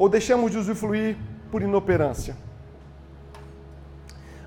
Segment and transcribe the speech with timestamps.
[0.00, 1.14] ou deixamos de usufruir
[1.50, 2.34] por inoperância.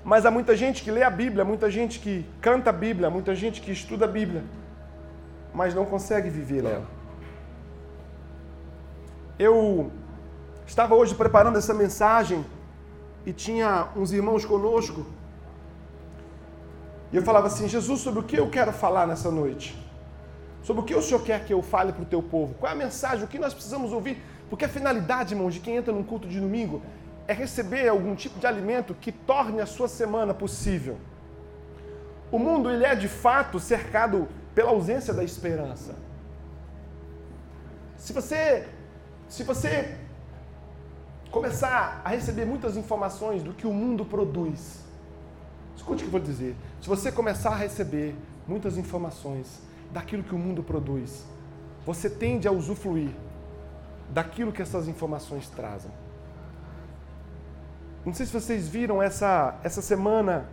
[0.02, 3.36] Mas há muita gente que lê a Bíblia, muita gente que canta a Bíblia, muita
[3.36, 4.42] gente que estuda a Bíblia,
[5.54, 6.88] mas não consegue viver ela.
[9.38, 9.92] Eu
[10.66, 12.44] estava hoje preparando essa mensagem
[13.24, 15.06] e tinha uns irmãos conosco.
[17.12, 19.80] E eu falava assim: Jesus, sobre o que eu quero falar nessa noite?
[20.64, 22.54] Sobre o que o Senhor quer que eu fale para o teu povo?
[22.54, 23.24] Qual é a mensagem?
[23.24, 24.20] O que nós precisamos ouvir?
[24.48, 26.82] Porque a finalidade, irmãos, de quem entra num culto de domingo
[27.26, 30.98] é receber algum tipo de alimento que torne a sua semana possível.
[32.30, 35.94] O mundo ele é de fato cercado pela ausência da esperança.
[37.96, 38.68] Se você
[39.28, 39.96] se você
[41.30, 44.84] começar a receber muitas informações do que o mundo produz,
[45.76, 46.54] escute o que eu vou dizer.
[46.80, 48.14] Se você começar a receber
[48.46, 51.24] muitas informações daquilo que o mundo produz,
[51.84, 53.10] você tende a usufruir
[54.10, 55.90] daquilo que essas informações trazem.
[58.04, 60.46] Não sei se vocês viram essa, essa semana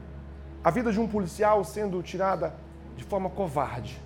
[0.64, 2.54] a vida de um policial sendo tirada
[2.96, 4.00] de forma covarde.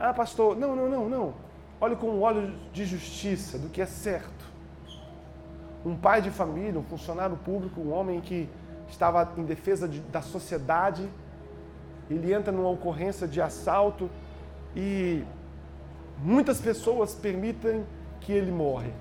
[0.00, 1.34] Ah, pastor, não, não, não, não.
[1.80, 4.46] Olhe com o olho de justiça do que é certo.
[5.84, 8.48] Um pai de família, um funcionário público, um homem que
[8.88, 11.08] estava em defesa de, da sociedade,
[12.10, 14.10] ele entra numa ocorrência de assalto
[14.74, 15.24] e
[16.22, 17.84] muitas pessoas permitem
[18.20, 18.92] que ele morre.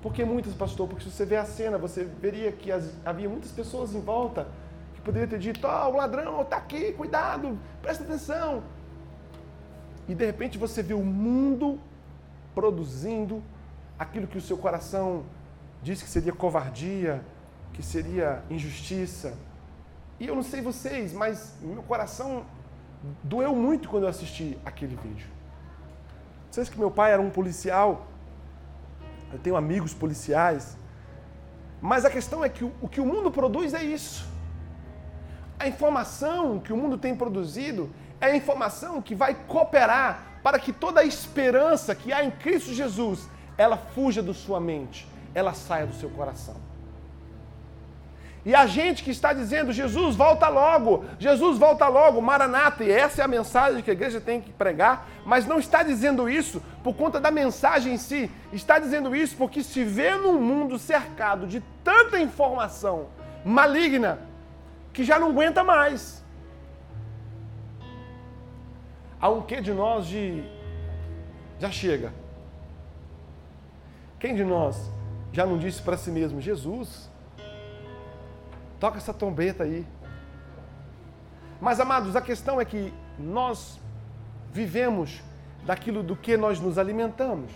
[0.00, 0.88] Por que muitas, pastor?
[0.88, 4.48] Porque se você vê a cena, você veria que as, havia muitas pessoas em volta
[4.94, 8.64] que poderiam ter dito: Ó, oh, o ladrão está aqui, cuidado, presta atenção.
[10.08, 11.78] E de repente você vê o mundo
[12.54, 13.42] produzindo
[13.96, 15.24] aquilo que o seu coração
[15.82, 17.24] disse que seria covardia,
[17.72, 19.34] que seria injustiça.
[20.18, 22.44] E eu não sei vocês, mas meu coração
[23.22, 25.31] doeu muito quando eu assisti aquele vídeo.
[26.52, 28.06] Vocês que meu pai era um policial
[29.32, 30.76] eu tenho amigos policiais.
[31.80, 34.28] Mas a questão é que o, o que o mundo produz é isso.
[35.58, 37.90] A informação que o mundo tem produzido
[38.20, 42.72] é a informação que vai cooperar para que toda a esperança que há em Cristo
[42.72, 46.56] Jesus, ela fuja da sua mente, ela saia do seu coração.
[48.44, 53.22] E a gente que está dizendo, Jesus, volta logo, Jesus, volta logo, Maranata, e essa
[53.22, 56.94] é a mensagem que a igreja tem que pregar, mas não está dizendo isso por
[56.94, 61.62] conta da mensagem em si, está dizendo isso porque se vê num mundo cercado de
[61.84, 63.06] tanta informação
[63.44, 64.18] maligna
[64.92, 66.22] que já não aguenta mais.
[69.20, 70.42] Há um quê de nós de.
[71.60, 72.12] Já chega.
[74.18, 74.90] Quem de nós
[75.32, 77.08] já não disse para si mesmo, Jesus,
[78.82, 79.86] Toca essa trombeta aí.
[81.60, 83.78] Mas, amados, a questão é que nós
[84.52, 85.22] vivemos
[85.64, 87.52] daquilo do que nós nos alimentamos.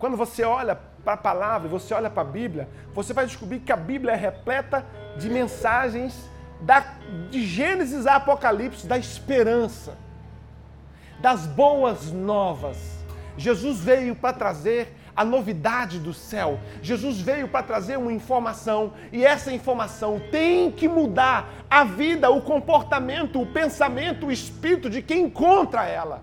[0.00, 3.70] Quando você olha para a palavra, você olha para a Bíblia, você vai descobrir que
[3.70, 4.84] a Bíblia é repleta
[5.16, 6.28] de mensagens
[6.60, 6.80] da,
[7.30, 9.96] de Gênesis a Apocalipse, da esperança,
[11.20, 12.78] das boas novas.
[13.36, 16.58] Jesus veio para trazer a novidade do céu.
[16.82, 22.40] Jesus veio para trazer uma informação e essa informação tem que mudar a vida, o
[22.40, 26.22] comportamento, o pensamento, o espírito de quem encontra ela.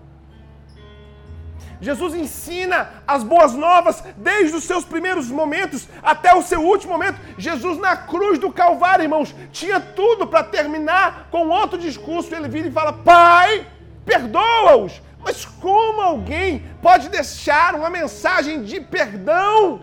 [1.82, 7.20] Jesus ensina as boas novas desde os seus primeiros momentos até o seu último momento.
[7.36, 12.32] Jesus na cruz do Calvário, irmãos, tinha tudo para terminar com outro discurso.
[12.32, 13.66] Ele vira e fala: Pai,
[14.04, 19.82] perdoa-os, mas como alguém pode deixar uma mensagem de perdão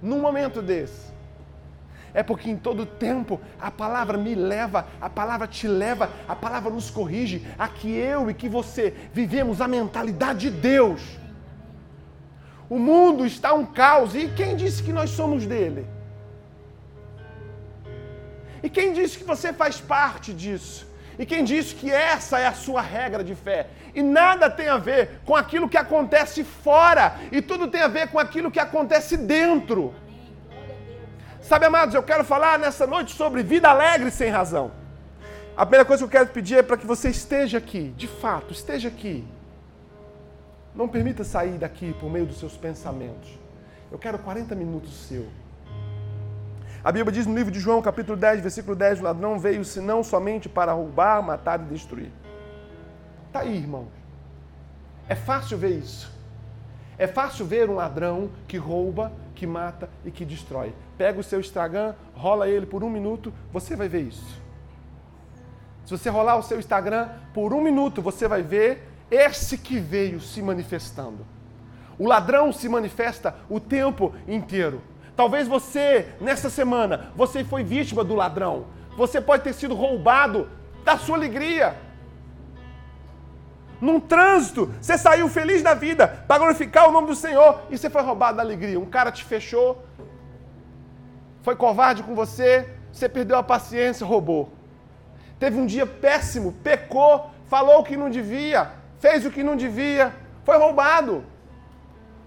[0.00, 1.12] num momento desse?
[2.14, 6.70] É porque em todo tempo a palavra me leva, a palavra te leva, a palavra
[6.70, 11.00] nos corrige a que eu e que você vivemos a mentalidade de Deus.
[12.68, 15.86] O mundo está um caos e quem disse que nós somos dele?
[18.62, 20.86] E quem disse que você faz parte disso?
[21.18, 23.66] E quem disse que essa é a sua regra de fé?
[23.94, 28.08] E nada tem a ver com aquilo que acontece fora, e tudo tem a ver
[28.08, 29.94] com aquilo que acontece dentro.
[31.40, 34.70] Sabe, amados, eu quero falar nessa noite sobre vida alegre sem razão.
[35.56, 38.52] A primeira coisa que eu quero pedir é para que você esteja aqui, de fato,
[38.52, 39.24] esteja aqui.
[40.74, 43.28] Não permita sair daqui por meio dos seus pensamentos.
[43.90, 45.26] Eu quero 40 minutos seu.
[46.84, 50.02] A Bíblia diz no livro de João, capítulo 10, versículo 10, o ladrão veio senão
[50.02, 52.10] somente para roubar, matar e destruir.
[53.32, 53.86] Tá aí, irmãos.
[55.08, 56.10] É fácil ver isso.
[56.98, 60.74] É fácil ver um ladrão que rouba, que mata e que destrói.
[60.98, 64.42] Pega o seu Instagram, rola ele por um minuto, você vai ver isso.
[65.84, 70.20] Se você rolar o seu Instagram por um minuto, você vai ver esse que veio
[70.20, 71.24] se manifestando.
[71.96, 74.82] O ladrão se manifesta o tempo inteiro.
[75.16, 78.66] Talvez você, nessa semana, você foi vítima do ladrão.
[78.96, 80.48] Você pode ter sido roubado
[80.84, 81.76] da sua alegria.
[83.80, 87.90] Num trânsito, você saiu feliz da vida para glorificar o nome do Senhor e você
[87.90, 88.78] foi roubado da alegria.
[88.78, 89.84] Um cara te fechou,
[91.42, 94.52] foi covarde com você, você perdeu a paciência, roubou.
[95.38, 98.70] Teve um dia péssimo, pecou, falou o que não devia,
[99.00, 101.24] fez o que não devia, foi roubado.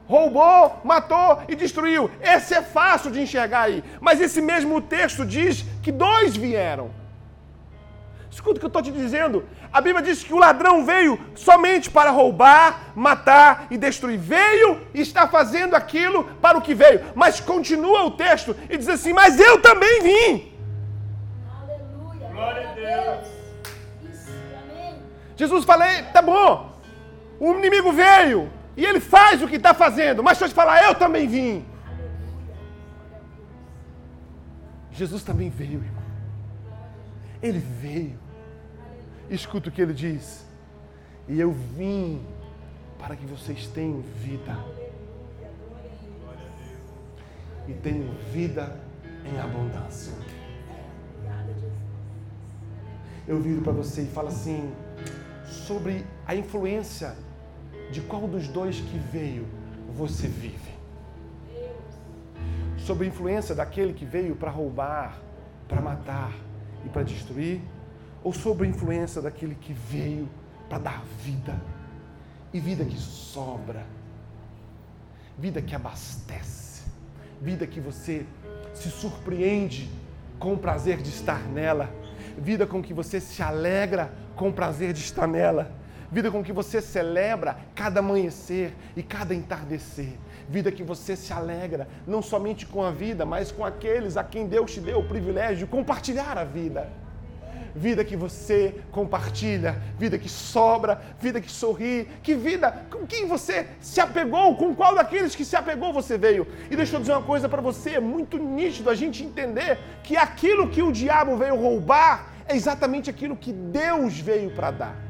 [0.08, 2.10] Roubou, matou e destruiu.
[2.22, 3.84] Esse é fácil de enxergar aí.
[4.00, 6.92] Mas esse mesmo texto diz que dois vieram.
[8.30, 9.46] Escuta o que eu estou te dizendo.
[9.72, 14.20] A Bíblia diz que o ladrão veio somente para roubar, matar e destruir.
[14.20, 17.02] Veio e está fazendo aquilo para o que veio.
[17.16, 20.54] Mas continua o texto e diz assim: Mas eu também vim.
[21.64, 22.28] Aleluia.
[22.30, 23.28] Glória a Deus.
[24.12, 24.32] Isso,
[24.70, 25.00] amém.
[25.38, 26.76] Jesus falei, tá bom.
[27.40, 30.22] O inimigo veio e ele faz o que está fazendo.
[30.22, 31.66] Mas deixa eu te falar, eu também vim.
[34.92, 36.04] Jesus também veio, irmão.
[37.42, 38.18] Ele veio.
[39.30, 40.46] Escuta o que ele diz.
[41.28, 42.26] E eu vim
[43.00, 44.58] para que vocês tenham vida.
[47.68, 48.80] E tenham vida
[49.26, 50.14] em abundância.
[53.28, 54.72] Eu viro para você e falo assim
[55.46, 57.16] sobre a influência
[57.92, 59.48] de qual dos dois que veio
[59.96, 60.76] você vive.
[62.78, 65.20] Sobre a influência daquele que veio para roubar,
[65.68, 66.34] para matar
[66.86, 67.62] e para destruir,
[68.24, 70.30] ou sobre a influência daquele que veio
[70.68, 71.60] para dar vida?
[72.54, 73.86] E vida que sobra,
[75.38, 76.84] vida que abastece,
[77.42, 78.26] vida que você
[78.74, 79.90] se surpreende
[80.40, 81.90] com o prazer de estar nela,
[82.38, 85.72] vida com que você se alegra com o prazer de estar nela,
[86.12, 90.14] vida com que você celebra cada amanhecer e cada entardecer,
[90.48, 94.48] vida que você se alegra não somente com a vida, mas com aqueles a quem
[94.48, 96.88] Deus te deu o privilégio de compartilhar a vida
[97.76, 103.68] vida que você compartilha, vida que sobra, vida que sorri, que vida com quem você
[103.82, 106.48] se apegou, com qual daqueles que se apegou você veio.
[106.72, 110.16] E deixa eu dizer uma coisa para você, é muito nítido a gente entender que
[110.16, 115.05] aquilo que o diabo veio roubar é exatamente aquilo que Deus veio para dar.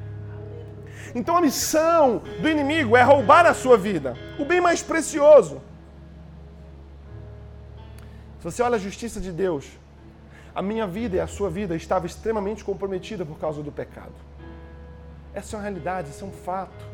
[1.16, 5.62] Então a missão do inimigo é roubar a sua vida, o bem mais precioso.
[8.40, 9.66] Se você olha a justiça de Deus,
[10.54, 14.14] a minha vida e a sua vida estava extremamente comprometida por causa do pecado.
[15.34, 16.86] Essa é uma realidade, isso é um fato.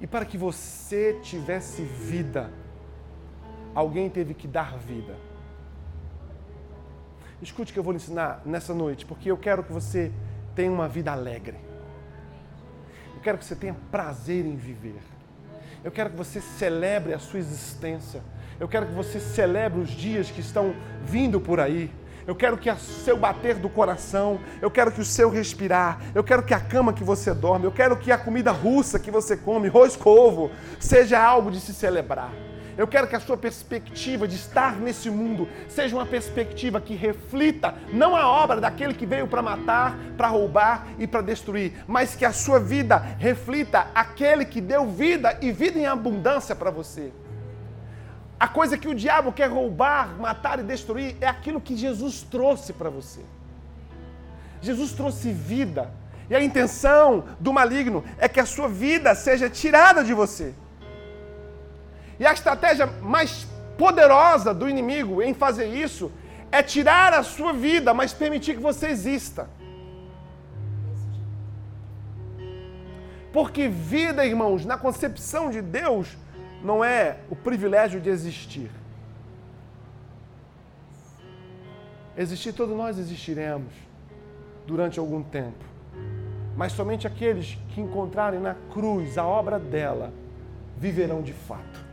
[0.00, 2.50] E para que você tivesse vida,
[3.74, 5.14] alguém teve que dar vida.
[7.42, 10.12] Escute o que eu vou lhe ensinar nessa noite, porque eu quero que você
[10.58, 11.56] tenha uma vida alegre.
[13.14, 15.00] Eu quero que você tenha prazer em viver.
[15.84, 18.20] Eu quero que você celebre a sua existência
[18.60, 20.74] eu quero que você celebre os dias que estão
[21.04, 21.90] vindo por aí.
[22.26, 26.22] Eu quero que o seu bater do coração, eu quero que o seu respirar, eu
[26.22, 29.34] quero que a cama que você dorme, eu quero que a comida russa que você
[29.36, 32.30] come, roscovo, seja algo de se celebrar.
[32.78, 37.74] Eu quero que a sua perspectiva de estar nesse mundo seja uma perspectiva que reflita
[37.92, 42.24] não a obra daquele que veio para matar, para roubar e para destruir, mas que
[42.24, 47.12] a sua vida reflita aquele que deu vida e vida em abundância para você.
[48.38, 52.72] A coisa que o diabo quer roubar, matar e destruir é aquilo que Jesus trouxe
[52.72, 53.22] para você.
[54.62, 55.92] Jesus trouxe vida.
[56.30, 60.54] E a intenção do maligno é que a sua vida seja tirada de você.
[62.18, 63.46] E a estratégia mais
[63.76, 66.10] poderosa do inimigo em fazer isso
[66.50, 69.48] é tirar a sua vida, mas permitir que você exista.
[73.32, 76.16] Porque vida, irmãos, na concepção de Deus,
[76.62, 78.70] não é o privilégio de existir.
[82.16, 83.72] Existir, todos nós existiremos
[84.66, 85.64] durante algum tempo.
[86.56, 90.12] Mas somente aqueles que encontrarem na cruz a obra dela
[90.76, 91.87] viverão de fato.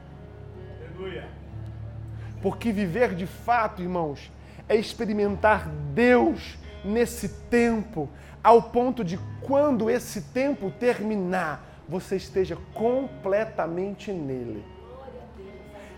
[2.41, 4.31] Porque viver de fato, irmãos,
[4.67, 8.09] é experimentar Deus nesse tempo,
[8.43, 14.63] ao ponto de quando esse tempo terminar, você esteja completamente nele.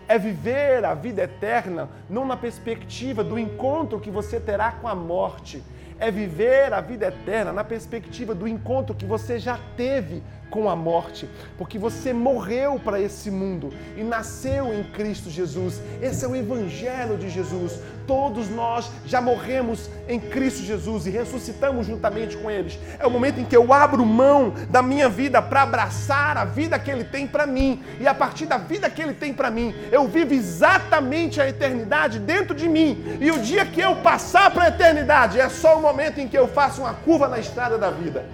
[0.08, 4.96] É viver a vida eterna não na perspectiva do encontro que você terá com a
[4.96, 5.62] morte.
[6.00, 10.76] É viver a vida eterna na perspectiva do encontro que você já teve com a
[10.76, 15.82] morte, porque você morreu para esse mundo e nasceu em Cristo Jesus.
[16.02, 17.80] Esse é o Evangelho de Jesus.
[18.08, 22.80] todos nós já morremos em Cristo Jesus e ressuscitamos juntamente com eles.
[22.98, 26.80] É o momento em que eu abro mão da minha vida para abraçar a vida
[26.80, 27.84] que ele tem para mim.
[28.00, 32.20] E a partir da vida que ele tem para mim, eu vivo exatamente a eternidade
[32.20, 33.18] dentro de mim.
[33.20, 36.38] E o dia que eu passar para a eternidade é só o momento em que
[36.38, 38.26] eu faço uma curva na estrada da vida.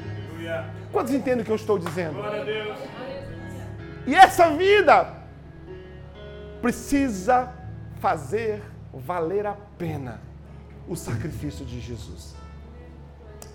[0.93, 2.19] Quantos entendem o que eu estou dizendo?
[4.05, 5.11] E essa vida
[6.61, 7.51] precisa
[7.99, 8.61] fazer
[8.93, 10.21] valer a pena
[10.87, 12.35] o sacrifício de Jesus.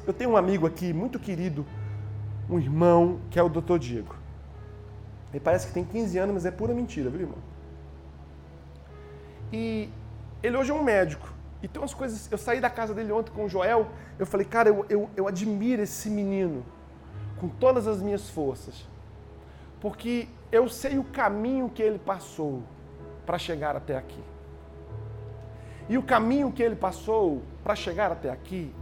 [0.05, 1.65] Eu tenho um amigo aqui muito querido,
[2.51, 3.79] um irmão, que é o Dr.
[3.79, 4.17] Diego.
[5.31, 7.39] Ele parece que tem 15 anos, mas é pura mentira, viu, irmão?
[9.53, 9.91] E
[10.43, 11.33] ele hoje é um médico.
[11.63, 12.31] E tem umas coisas.
[12.33, 13.91] Eu saí da casa dele ontem com o Joel.
[14.19, 16.65] Eu falei, cara, eu, eu, eu admiro esse menino
[17.41, 18.87] com todas as minhas forças.
[19.81, 22.63] Porque eu sei o caminho que ele passou
[23.25, 24.23] para chegar até aqui.
[25.89, 28.75] E o caminho que ele passou para chegar até aqui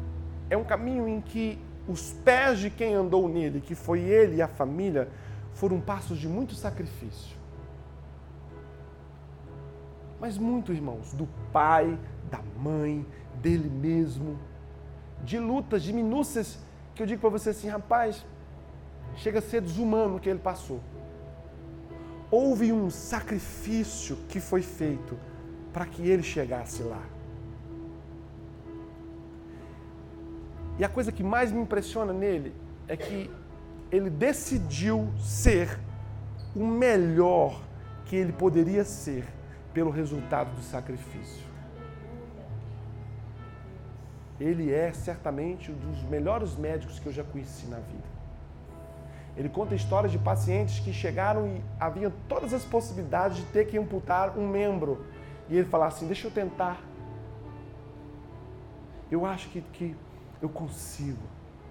[0.50, 1.58] é um caminho em que
[1.88, 5.08] os pés de quem andou nele, que foi ele e a família,
[5.52, 7.36] foram passos de muito sacrifício.
[10.20, 11.98] Mas muito, irmãos, do pai,
[12.30, 13.06] da mãe,
[13.40, 14.38] dele mesmo,
[15.22, 16.58] de lutas, de minúcias,
[16.94, 18.24] que eu digo para você assim, rapaz,
[19.16, 20.80] chega a ser desumano o que ele passou.
[22.30, 25.18] Houve um sacrifício que foi feito
[25.72, 27.02] para que ele chegasse lá.
[30.78, 32.54] E a coisa que mais me impressiona nele
[32.86, 33.30] é que
[33.90, 35.78] ele decidiu ser
[36.54, 37.62] o melhor
[38.04, 39.24] que ele poderia ser
[39.72, 41.44] pelo resultado do sacrifício.
[44.38, 48.15] Ele é certamente um dos melhores médicos que eu já conheci na vida.
[49.36, 53.76] Ele conta histórias de pacientes que chegaram e haviam todas as possibilidades de ter que
[53.76, 55.04] amputar um membro.
[55.48, 56.80] E ele fala assim: Deixa eu tentar.
[59.10, 59.94] Eu acho que, que
[60.40, 61.22] eu consigo.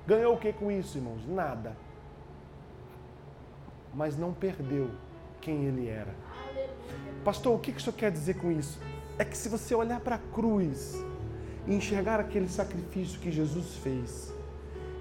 [0.05, 1.27] Ganhou o que com isso, irmãos?
[1.27, 1.75] Nada.
[3.93, 4.91] Mas não perdeu
[5.41, 6.13] quem ele era.
[7.23, 8.79] Pastor, o que isso quer dizer com isso?
[9.17, 11.03] É que se você olhar para a cruz
[11.65, 14.34] e enxergar aquele sacrifício que Jesus fez,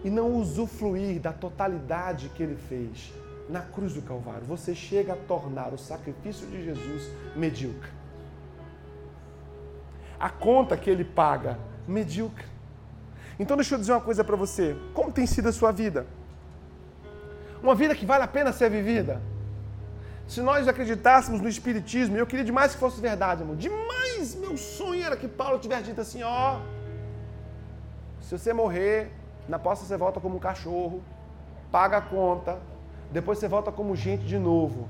[0.04, 3.12] e não usufruir da totalidade que ele fez
[3.48, 7.90] na cruz do Calvário, você chega a tornar o sacrifício de Jesus medíocre.
[10.20, 11.58] A conta que ele paga,
[11.88, 12.46] medíocre.
[13.38, 14.76] Então deixa eu dizer uma coisa para você.
[14.92, 16.06] Como tem sido a sua vida?
[17.62, 19.20] Uma vida que vale a pena ser vivida?
[20.28, 23.56] Se nós acreditássemos no Espiritismo, eu queria demais que fosse verdade, amor.
[23.56, 24.34] Demais!
[24.34, 26.60] Meu sonho era que Paulo tivesse dito assim: ó,
[28.20, 29.10] se você morrer,
[29.48, 31.02] na posse você volta como um cachorro,
[31.70, 32.58] paga a conta,
[33.10, 34.88] depois você volta como gente de novo.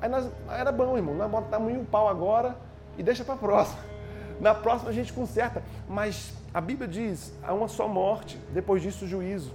[0.00, 2.56] Aí nós, era bom, irmão, nós botamos um pau agora
[2.98, 3.80] e deixa para a próxima.
[4.40, 5.62] Na próxima a gente conserta.
[5.88, 9.52] Mas a Bíblia diz: há uma só morte, depois disso o juízo.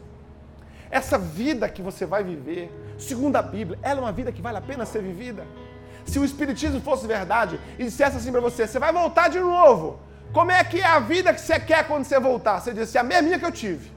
[0.89, 4.57] Essa vida que você vai viver, segundo a Bíblia, ela é uma vida que vale
[4.57, 5.45] a pena ser vivida.
[6.05, 9.99] Se o Espiritismo fosse verdade e dissesse assim para você: você vai voltar de novo,
[10.33, 12.59] como é que é a vida que você quer quando você voltar?
[12.59, 13.91] Você disse, a mesma que eu tive.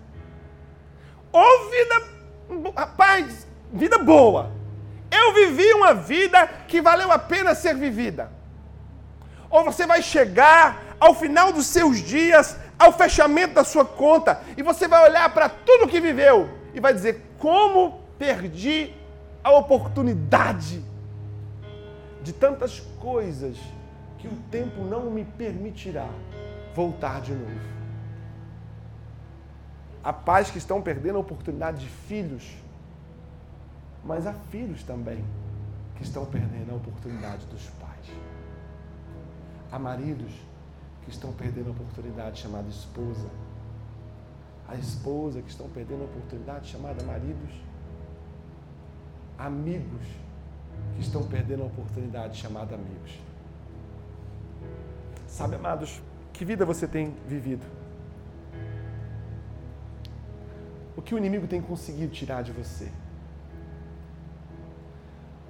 [1.32, 4.50] Ou vida, rapaz, vida boa.
[5.10, 8.30] Eu vivi uma vida que valeu a pena ser vivida.
[9.50, 14.62] Ou você vai chegar ao final dos seus dias, ao fechamento da sua conta, e
[14.62, 18.94] você vai olhar para tudo que viveu e vai dizer: como perdi
[19.42, 20.84] a oportunidade
[22.22, 23.56] de tantas coisas
[24.20, 26.08] que o tempo não me permitirá
[26.74, 27.80] voltar de novo.
[30.04, 32.54] Há pais que estão perdendo a oportunidade de filhos,
[34.04, 35.24] mas há filhos também
[35.96, 38.06] que estão perdendo a oportunidade dos pais.
[39.72, 40.32] Há maridos
[41.04, 43.28] que estão perdendo a oportunidade chamada esposa.
[44.68, 47.50] Há esposa que estão perdendo a oportunidade chamada maridos.
[49.38, 50.06] Amigos
[50.94, 53.29] que estão perdendo a oportunidade chamada amigos.
[55.30, 57.64] Sabe, amados, que vida você tem vivido?
[60.96, 62.90] O que o inimigo tem conseguido tirar de você?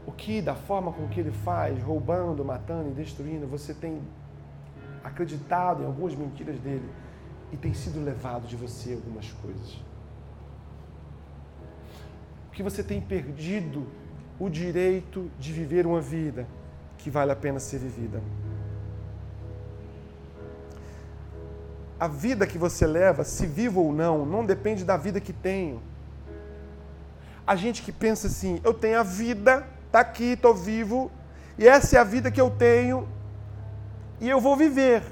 [0.06, 4.02] O que, da forma com que ele faz, roubando, matando e destruindo, você tem
[5.02, 6.88] acreditado em algumas mentiras dele
[7.50, 9.82] e tem sido levado de você algumas coisas?
[12.48, 13.86] O que você tem perdido
[14.38, 16.46] o direito de viver uma vida
[16.98, 18.20] que vale a pena ser vivida?
[22.00, 25.82] A vida que você leva, se vivo ou não, não depende da vida que tenho.
[27.46, 31.10] A gente que pensa assim, eu tenho a vida, tá aqui, tô vivo,
[31.58, 33.06] e essa é a vida que eu tenho.
[34.18, 35.02] e eu vou viver.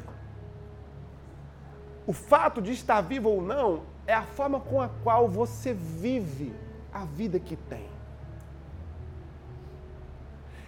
[2.07, 6.55] O fato de estar vivo ou não é a forma com a qual você vive
[6.93, 7.87] a vida que tem.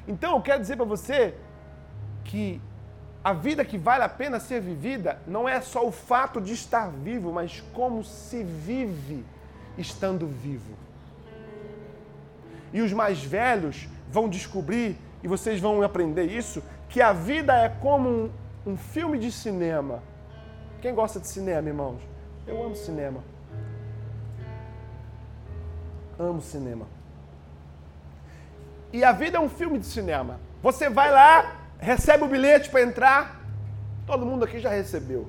[0.06, 1.34] Então eu quero dizer para você
[2.24, 2.60] que
[3.22, 6.88] a vida que vale a pena ser vivida não é só o fato de estar
[6.90, 9.24] vivo, mas como se vive
[9.76, 10.74] estando vivo.
[12.72, 17.68] E os mais velhos vão descobrir, e vocês vão aprender isso, que a vida é
[17.68, 18.30] como um,
[18.66, 20.02] um filme de cinema.
[20.80, 22.00] Quem gosta de cinema, irmãos?
[22.46, 23.22] Eu amo cinema.
[26.18, 26.86] Amo cinema.
[28.92, 30.40] E a vida é um filme de cinema.
[30.62, 33.40] Você vai lá, recebe o bilhete para entrar.
[34.06, 35.28] Todo mundo aqui já recebeu.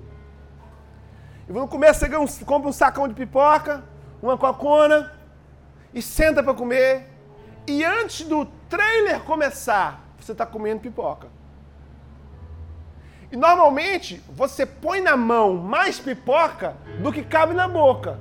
[1.47, 3.83] E no começo você compra um sacão de pipoca,
[4.21, 5.11] uma cocona
[5.93, 7.07] e senta para comer.
[7.67, 11.27] E antes do trailer começar, você está comendo pipoca.
[13.31, 18.19] E normalmente você põe na mão mais pipoca do que cabe na boca.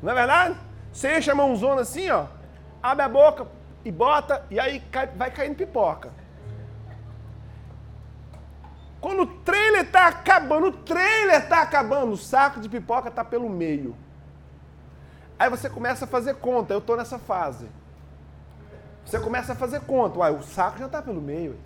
[0.00, 0.56] Não é verdade?
[0.92, 2.26] Você enche a mãozona assim, ó,
[2.82, 3.48] abre a boca
[3.84, 6.10] e bota, e aí cai, vai caindo pipoca.
[9.04, 13.50] Quando o trailer está acabando, o trailer está acabando, o saco de pipoca está pelo
[13.50, 13.94] meio.
[15.38, 17.68] Aí você começa a fazer conta, eu estou nessa fase.
[19.04, 21.58] Você começa a fazer conta, uai, o saco já está pelo meio.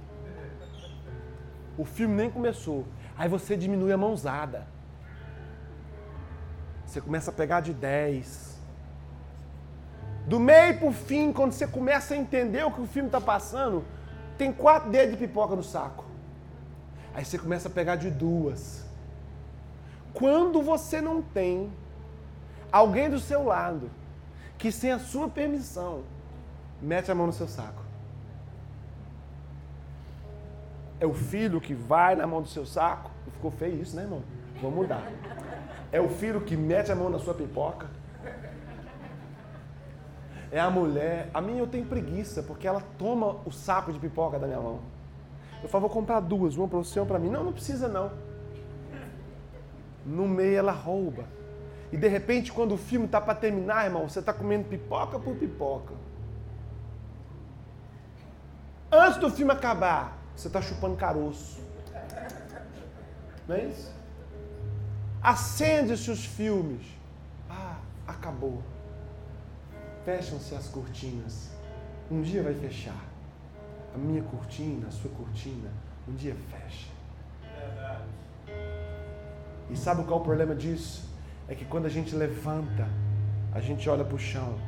[1.77, 2.85] O filme nem começou.
[3.17, 4.67] Aí você diminui a mãozada.
[6.87, 8.59] Você começa a pegar de 10.
[10.27, 13.21] Do meio para o fim, quando você começa a entender o que o filme está
[13.21, 13.85] passando,
[14.37, 16.08] tem quatro dedos de pipoca no saco.
[17.19, 18.87] Aí você começa a pegar de duas.
[20.15, 21.69] Quando você não tem
[22.71, 23.91] alguém do seu lado
[24.57, 26.05] que, sem a sua permissão,
[26.81, 27.83] mete a mão no seu saco.
[31.01, 33.11] É o filho que vai na mão do seu saco.
[33.33, 34.23] Ficou feio isso, né, irmão?
[34.63, 35.03] Vou mudar.
[35.91, 37.89] É o filho que mete a mão na sua pipoca.
[40.53, 41.31] É a mulher.
[41.35, 44.98] A minha eu tenho preguiça, porque ela toma o saco de pipoca da minha mão.
[45.63, 47.29] Eu falo, vou comprar duas, uma para você e uma para mim.
[47.29, 48.11] Não, não precisa não.
[50.05, 51.25] No meio ela rouba.
[51.93, 55.35] E de repente, quando o filme está para terminar, irmão, você está comendo pipoca por
[55.37, 55.95] pipoca.
[58.91, 61.61] Antes do filme acabar, você está chupando caroço.
[63.47, 63.93] Não é isso?
[65.23, 66.87] Acende-se os filmes.
[67.51, 68.63] Ah, acabou.
[70.05, 71.51] Fecham-se as cortinas.
[72.11, 73.08] Um dia vai fechar.
[73.95, 75.71] A minha cortina, a sua cortina,
[76.07, 76.89] um dia fecha.
[79.71, 81.09] E sabe qual é o problema disso?
[81.49, 82.89] É que quando a gente levanta,
[83.53, 84.59] a gente olha para o chão,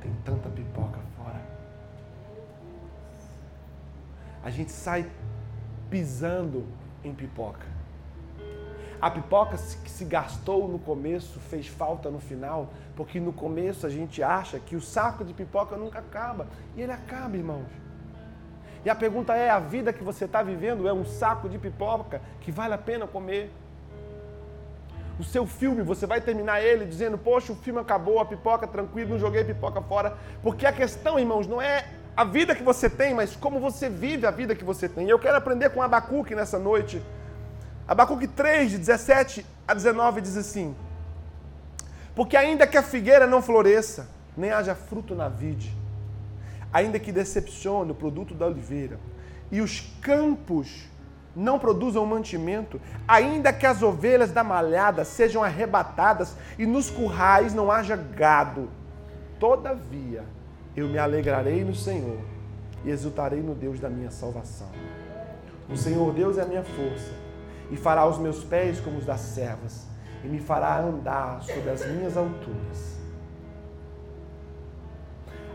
[0.00, 1.02] tem tanta pipoca
[4.42, 5.08] a gente sai
[5.88, 6.66] pisando
[7.04, 7.66] em pipoca.
[9.00, 13.90] A pipoca que se gastou no começo fez falta no final, porque no começo a
[13.90, 16.46] gente acha que o saco de pipoca nunca acaba.
[16.76, 17.66] E ele acaba, irmãos.
[18.84, 22.20] E a pergunta é: a vida que você está vivendo é um saco de pipoca
[22.40, 23.50] que vale a pena comer?
[25.20, 29.10] O seu filme, você vai terminar ele dizendo: Poxa, o filme acabou, a pipoca tranquilo,
[29.10, 30.16] não joguei pipoca fora.
[30.42, 34.26] Porque a questão, irmãos, não é a vida que você tem, mas como você vive
[34.26, 35.08] a vida que você tem.
[35.08, 37.02] Eu quero aprender com Abacuque nessa noite.
[37.86, 40.74] Abacuque 3, de 17 a 19, diz assim:
[42.14, 45.76] Porque ainda que a figueira não floresça, nem haja fruto na vide,
[46.72, 48.98] ainda que decepcione o produto da oliveira,
[49.50, 50.88] e os campos
[51.34, 57.70] não produzam mantimento, ainda que as ovelhas da malhada sejam arrebatadas e nos currais não
[57.70, 58.68] haja gado,
[59.38, 60.24] todavia
[60.76, 62.18] eu me alegrarei no Senhor
[62.84, 64.68] e exultarei no Deus da minha salvação.
[65.70, 67.12] O Senhor Deus é a minha força
[67.70, 69.86] e fará os meus pés como os das servas
[70.24, 72.98] e me fará andar sobre as minhas alturas.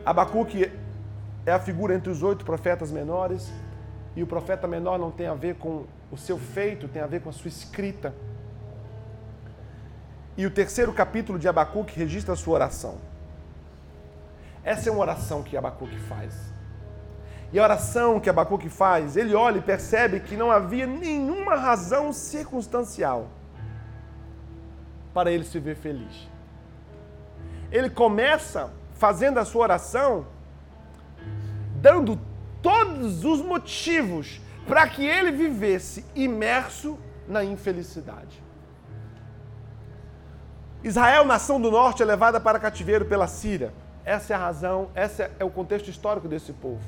[0.06, 0.71] Abacuque
[1.47, 3.49] é a figura entre os oito profetas menores
[4.17, 7.21] e o profeta menor não tem a ver com o seu feito, tem a ver
[7.21, 8.13] com a sua escrita.
[10.36, 12.97] E o terceiro capítulo de Abacuque registra a sua oração.
[14.62, 16.33] Essa é uma oração que Abacuque faz.
[17.53, 22.12] E a oração que Abacuque faz, ele olha e percebe que não havia nenhuma razão
[22.12, 23.29] circunstancial
[25.13, 26.27] para ele se ver feliz.
[27.71, 30.36] Ele começa fazendo a sua oração
[31.88, 32.19] dando
[32.62, 38.43] todos os motivos para que ele vivesse imerso na infelicidade.
[40.84, 43.73] Israel, nação do norte, é levada para cativeiro pela Síria.
[44.04, 46.82] Essa é a razão, esse é o contexto histórico desse povo.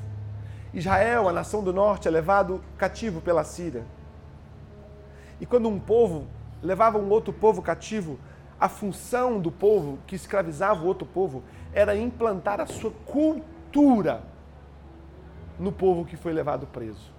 [0.74, 3.86] Israel, a nação do norte, é levado cativo pela Síria.
[5.40, 6.26] E quando um povo
[6.62, 8.18] levava um outro povo cativo,
[8.60, 14.28] a função do povo que escravizava o outro povo era implantar a sua cultura
[15.60, 17.12] no povo que foi levado preso.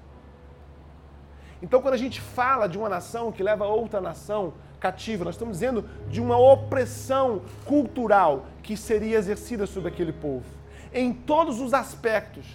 [1.62, 5.60] Então, quando a gente fala de uma nação que leva outra nação cativa, nós estamos
[5.60, 10.46] dizendo de uma opressão cultural que seria exercida sobre aquele povo,
[10.92, 12.46] em todos os aspectos.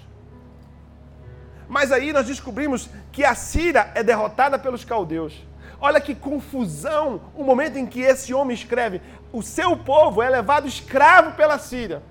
[1.68, 5.44] Mas aí nós descobrimos que a Síria é derrotada pelos caldeus.
[5.80, 9.00] Olha que confusão o momento em que esse homem escreve.
[9.32, 12.02] O seu povo é levado escravo pela Síria.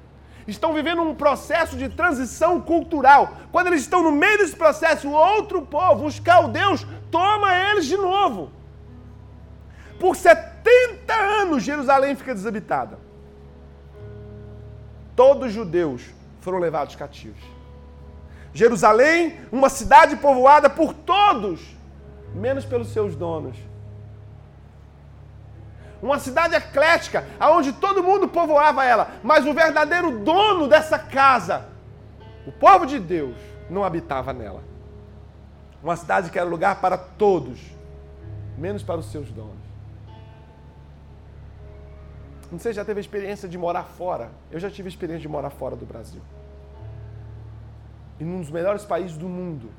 [0.47, 3.37] Estão vivendo um processo de transição cultural.
[3.51, 8.51] Quando eles estão no meio desse processo, outro povo, os caldeus, toma eles de novo.
[9.99, 12.99] Por 70 anos, Jerusalém fica desabitada.
[15.15, 16.03] Todos os judeus
[16.41, 17.41] foram levados cativos.
[18.53, 21.61] Jerusalém, uma cidade povoada por todos,
[22.33, 23.57] menos pelos seus donos.
[26.05, 31.65] Uma cidade eclética, onde todo mundo povoava ela, mas o verdadeiro dono dessa casa,
[32.45, 33.35] o povo de Deus,
[33.71, 34.61] não habitava nela.
[35.81, 37.59] Uma cidade que era lugar para todos,
[38.55, 39.65] menos para os seus donos.
[42.51, 44.29] Não sei se já teve a experiência de morar fora.
[44.51, 46.21] Eu já tive a experiência de morar fora do Brasil
[48.19, 49.71] e num dos melhores países do mundo.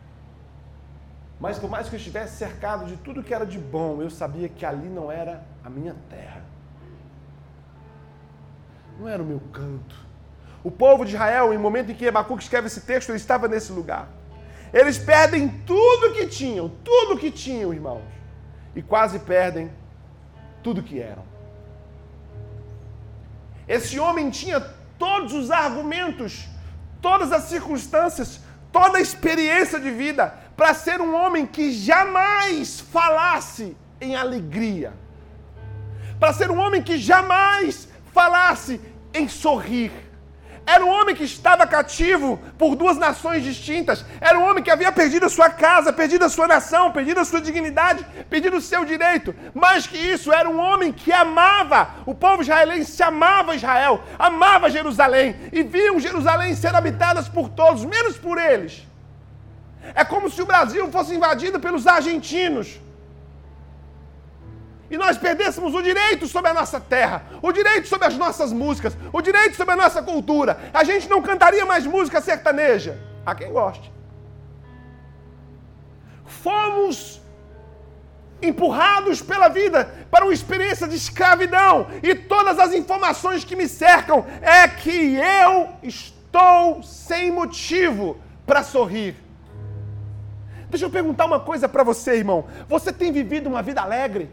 [1.39, 4.49] Mas por mais que eu estivesse cercado de tudo que era de bom, eu sabia
[4.49, 6.43] que ali não era a minha terra.
[8.99, 9.95] Não era o meu canto.
[10.65, 13.71] O povo de Israel, em momento em que Abacuque escreve esse texto, ele estava nesse
[13.71, 14.09] lugar.
[14.73, 18.03] Eles perdem tudo que tinham, tudo que tinham, irmãos.
[18.75, 19.71] E quase perdem
[20.63, 21.25] tudo que eram.
[23.69, 24.61] Esse homem tinha
[24.99, 26.49] todos os argumentos
[27.07, 28.41] todas as circunstâncias,
[28.73, 34.93] toda a experiência de vida, para ser um homem que jamais falasse em alegria,
[36.19, 38.81] para ser um homem que jamais falasse
[39.13, 39.93] em sorrir,
[40.67, 44.05] era um homem que estava cativo por duas nações distintas.
[44.21, 47.25] Era um homem que havia perdido a sua casa, perdido a sua nação, perdido a
[47.25, 49.33] sua dignidade, perdido o seu direito.
[49.55, 51.91] Mais que isso, era um homem que amava.
[52.05, 58.19] O povo israelense amava Israel, amava Jerusalém e viam Jerusalém ser habitadas por todos, menos
[58.19, 58.85] por eles.
[59.95, 62.81] É como se o Brasil fosse invadido pelos argentinos
[64.91, 68.97] e nós perdêssemos o direito sobre a nossa terra, o direito sobre as nossas músicas,
[69.13, 72.99] o direito sobre a nossa cultura, a gente não cantaria mais música sertaneja.
[73.25, 73.93] A quem goste.
[76.25, 77.21] Fomos
[78.41, 84.25] empurrados pela vida para uma experiência de escravidão e todas as informações que me cercam
[84.41, 89.26] é que eu estou sem motivo para sorrir.
[90.69, 92.45] Deixa eu perguntar uma coisa para você, irmão.
[92.69, 94.29] Você tem vivido uma vida alegre?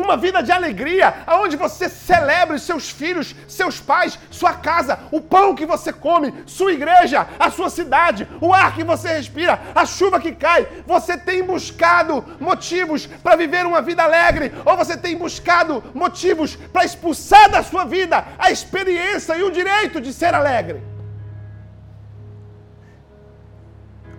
[0.00, 5.20] uma vida de alegria, aonde você celebra os seus filhos, seus pais, sua casa, o
[5.20, 9.84] pão que você come, sua igreja, a sua cidade, o ar que você respira, a
[9.84, 10.66] chuva que cai.
[10.86, 16.84] Você tem buscado motivos para viver uma vida alegre ou você tem buscado motivos para
[16.84, 20.89] expulsar da sua vida a experiência e o direito de ser alegre?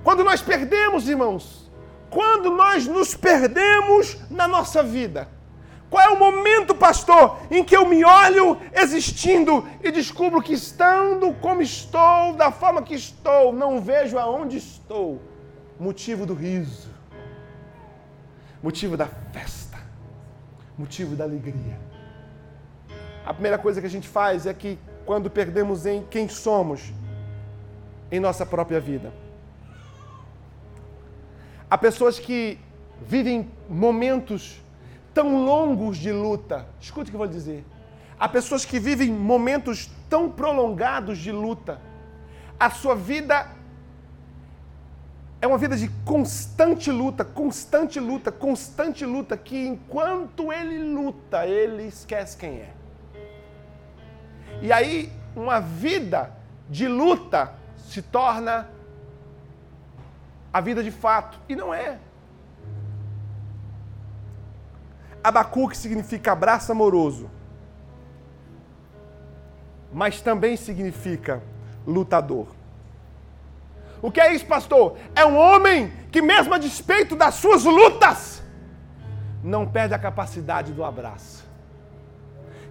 [0.03, 1.69] Quando nós perdemos, irmãos,
[2.09, 5.27] quando nós nos perdemos na nossa vida,
[5.89, 11.33] qual é o momento, pastor, em que eu me olho existindo e descubro que estando
[11.35, 15.21] como estou, da forma que estou, não vejo aonde estou?
[15.79, 16.89] Motivo do riso,
[18.63, 19.77] motivo da festa,
[20.77, 21.77] motivo da alegria.
[23.25, 26.93] A primeira coisa que a gente faz é que quando perdemos em quem somos
[28.11, 29.11] em nossa própria vida.
[31.71, 32.59] Há pessoas que
[33.07, 34.61] vivem momentos
[35.13, 36.67] tão longos de luta.
[36.81, 37.63] Escute o que eu vou dizer.
[38.19, 41.79] Há pessoas que vivem momentos tão prolongados de luta.
[42.59, 43.47] A sua vida
[45.41, 51.83] é uma vida de constante luta, constante luta, constante luta, que enquanto ele luta, ele
[51.83, 52.73] esquece quem é.
[54.61, 56.33] E aí, uma vida
[56.69, 58.69] de luta se torna
[60.53, 61.39] a vida de fato.
[61.47, 61.97] E não é.
[65.23, 67.29] Abacuque significa abraço amoroso,
[69.93, 71.43] mas também significa
[71.85, 72.47] lutador.
[74.01, 74.97] O que é isso, pastor?
[75.15, 78.41] É um homem que, mesmo a despeito das suas lutas,
[79.43, 81.45] não perde a capacidade do abraço.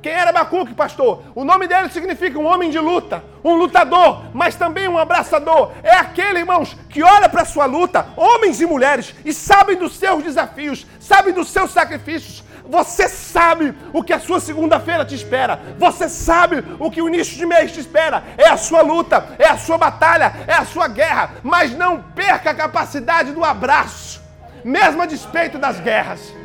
[0.03, 1.23] Quem era Abacuque, pastor?
[1.35, 5.73] O nome dele significa um homem de luta, um lutador, mas também um abraçador.
[5.83, 9.97] É aquele, irmãos, que olha para a sua luta, homens e mulheres, e sabem dos
[9.97, 12.43] seus desafios, sabem dos seus sacrifícios.
[12.65, 15.61] Você sabe o que a sua segunda-feira te espera.
[15.77, 18.23] Você sabe o que o início de mês te espera.
[18.39, 21.33] É a sua luta, é a sua batalha, é a sua guerra.
[21.43, 24.23] Mas não perca a capacidade do abraço,
[24.65, 26.40] mesmo a despeito das guerras.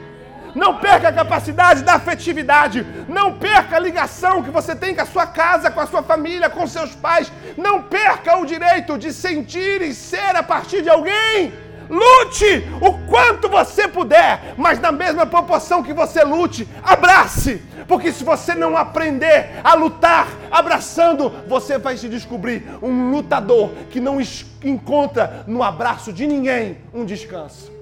[0.55, 2.85] Não perca a capacidade da afetividade.
[3.09, 6.49] Não perca a ligação que você tem com a sua casa, com a sua família,
[6.49, 7.31] com seus pais.
[7.57, 11.53] Não perca o direito de sentir e ser a partir de alguém.
[11.89, 17.61] Lute o quanto você puder, mas na mesma proporção que você lute, abrace.
[17.87, 23.99] Porque se você não aprender a lutar abraçando, você vai se descobrir um lutador que
[23.99, 24.17] não
[24.63, 27.74] encontra no abraço de ninguém um descanso.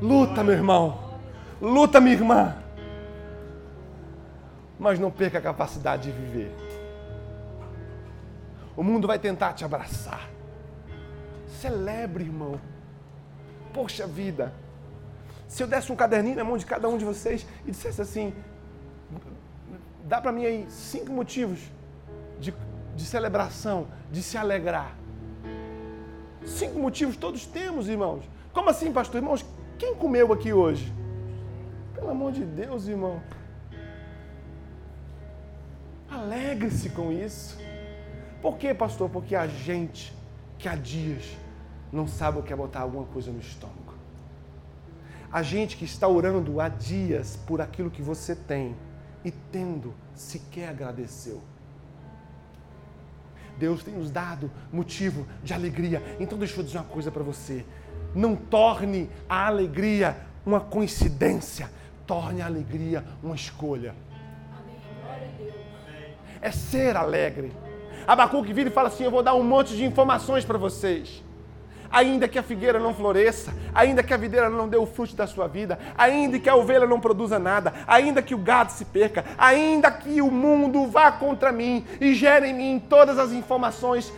[0.00, 1.18] Luta, meu irmão.
[1.60, 2.56] Luta, minha irmã.
[4.78, 6.54] Mas não perca a capacidade de viver.
[8.76, 10.30] O mundo vai tentar te abraçar.
[11.60, 12.60] Celebre, irmão.
[13.74, 14.52] Poxa vida.
[15.48, 18.32] Se eu desse um caderninho na mão de cada um de vocês e dissesse assim:
[20.04, 21.58] dá para mim aí cinco motivos
[22.38, 22.54] de,
[22.94, 24.94] de celebração, de se alegrar.
[26.46, 28.24] Cinco motivos todos temos, irmãos.
[28.52, 29.16] Como assim, pastor?
[29.20, 29.44] Irmãos,
[29.78, 30.92] quem comeu aqui hoje?
[31.94, 33.22] Pelo amor de Deus, irmão.
[36.10, 37.56] Alegre-se com isso.
[38.42, 39.08] Por quê, pastor?
[39.08, 40.12] Porque a gente
[40.58, 41.36] que há dias
[41.92, 43.94] não sabe o que é botar alguma coisa no estômago.
[45.30, 48.74] A gente que está orando há dias por aquilo que você tem
[49.24, 51.40] e tendo sequer agradeceu.
[53.58, 56.02] Deus tem nos dado motivo de alegria.
[56.18, 57.64] Então deixa eu dizer uma coisa para você.
[58.14, 61.70] Não torne a alegria uma coincidência,
[62.06, 63.94] torne a alegria uma escolha.
[66.40, 67.52] É ser alegre.
[68.06, 71.22] Abacuque vira e fala assim: Eu vou dar um monte de informações para vocês.
[71.90, 75.26] Ainda que a figueira não floresça, ainda que a videira não dê o fruto da
[75.26, 79.24] sua vida, ainda que a ovelha não produza nada, ainda que o gado se perca,
[79.38, 84.12] ainda que o mundo vá contra mim e gere em mim todas as informações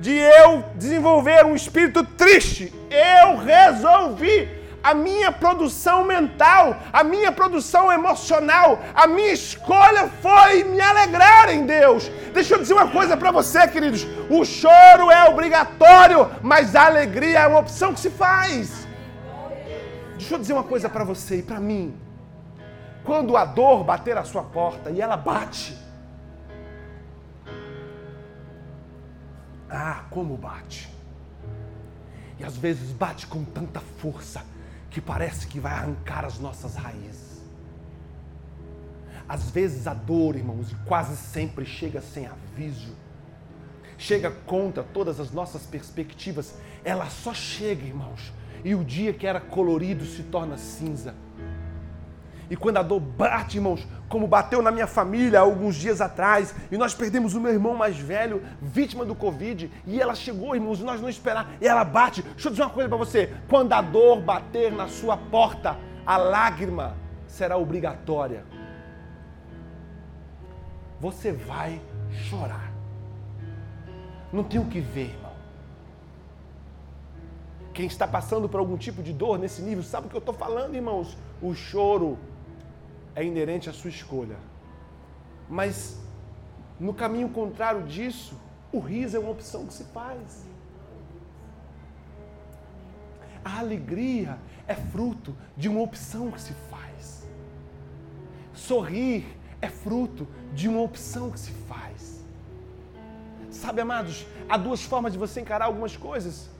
[0.00, 7.90] de eu desenvolver um espírito triste, eu resolvi a minha produção mental, a minha produção
[7.90, 12.10] emocional, a minha escolha foi me alegrar em Deus.
[12.34, 17.40] Deixa eu dizer uma coisa para você, queridos: o choro é obrigatório, mas a alegria
[17.40, 18.86] é uma opção que se faz.
[20.18, 21.98] Deixa eu dizer uma coisa para você e para mim.
[23.04, 25.78] Quando a dor bater a sua porta e ela bate,
[29.76, 30.88] Ah, como bate!
[32.38, 34.44] E às vezes bate com tanta força
[34.88, 37.42] que parece que vai arrancar as nossas raízes.
[39.28, 42.94] Às vezes a dor, irmãos, e quase sempre chega sem aviso,
[43.98, 46.54] chega contra todas as nossas perspectivas.
[46.84, 48.32] Ela só chega, irmãos,
[48.62, 51.14] e o dia que era colorido se torna cinza.
[52.48, 56.78] E quando a dor bate, irmãos, como bateu na minha família alguns dias atrás, e
[56.78, 60.84] nós perdemos o meu irmão mais velho, vítima do Covid, e ela chegou, irmãos, e
[60.84, 62.22] nós não esperar, e ela bate.
[62.22, 66.16] Deixa eu dizer uma coisa para você: quando a dor bater na sua porta, a
[66.16, 66.96] lágrima
[67.26, 68.44] será obrigatória.
[71.00, 71.82] Você vai
[72.28, 72.72] chorar.
[74.32, 75.32] Não tem o que ver, irmão.
[77.72, 80.34] Quem está passando por algum tipo de dor nesse nível, sabe o que eu estou
[80.34, 81.18] falando, irmãos?
[81.42, 82.16] O choro
[83.14, 84.36] é inerente à sua escolha.
[85.48, 86.00] Mas
[86.78, 88.38] no caminho contrário disso,
[88.72, 90.44] o riso é uma opção que se faz.
[93.44, 97.28] A alegria é fruto de uma opção que se faz.
[98.54, 99.24] Sorrir
[99.60, 102.24] é fruto de uma opção que se faz.
[103.50, 106.50] Sabe, amados, há duas formas de você encarar algumas coisas.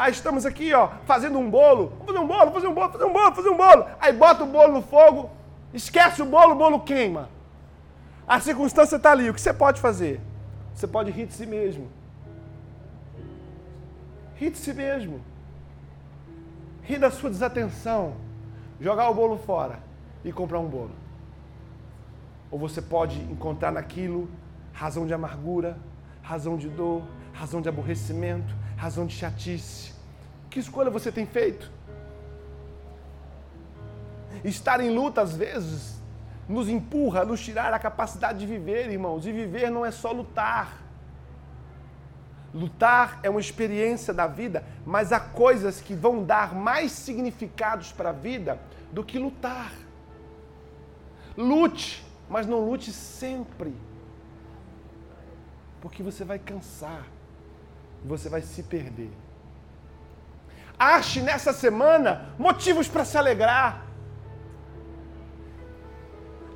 [0.00, 1.92] Ah, estamos aqui, ó, fazendo um bolo.
[1.98, 3.86] Vamos fazer um bolo, fazer um bolo, fazer um bolo, fazer um bolo.
[4.00, 5.28] Aí bota o bolo no fogo,
[5.72, 7.28] Esquece o bolo, o bolo queima.
[8.26, 9.28] A circunstância está ali.
[9.28, 10.20] O que você pode fazer?
[10.74, 11.88] Você pode rir de si mesmo.
[14.36, 15.20] Rir de si mesmo.
[16.82, 18.14] Rir da sua desatenção.
[18.80, 19.80] Jogar o bolo fora
[20.24, 20.92] e comprar um bolo.
[22.50, 24.28] Ou você pode encontrar naquilo
[24.72, 25.76] razão de amargura,
[26.22, 29.92] razão de dor, razão de aborrecimento, razão de chatice.
[30.48, 31.70] Que escolha você tem feito?
[34.44, 36.00] Estar em luta, às vezes,
[36.48, 39.26] nos empurra a nos tirar a capacidade de viver, irmãos.
[39.26, 40.80] E viver não é só lutar.
[42.54, 48.10] Lutar é uma experiência da vida, mas há coisas que vão dar mais significados para
[48.10, 48.58] a vida
[48.90, 49.72] do que lutar.
[51.36, 53.74] Lute, mas não lute sempre.
[55.80, 57.04] Porque você vai cansar,
[58.04, 59.10] você vai se perder.
[60.78, 63.84] Ache nessa semana motivos para se alegrar.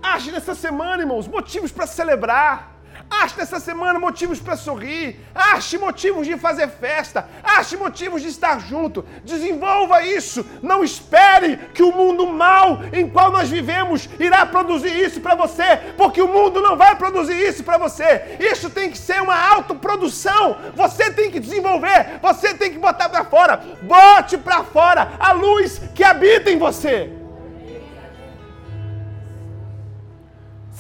[0.03, 2.72] Ache nessa semana, irmãos, motivos para celebrar.
[3.21, 5.21] Ache nessa semana motivos para sorrir.
[5.35, 7.29] Ache motivos de fazer festa.
[7.45, 9.05] Ache motivos de estar junto.
[9.23, 10.45] Desenvolva isso.
[10.63, 15.77] Não espere que o mundo mal em qual nós vivemos irá produzir isso para você,
[15.97, 18.39] porque o mundo não vai produzir isso para você.
[18.41, 20.57] Isso tem que ser uma autoprodução.
[20.75, 22.19] Você tem que desenvolver.
[22.23, 23.59] Você tem que botar para fora.
[23.83, 27.22] Bote para fora a luz que habita em você.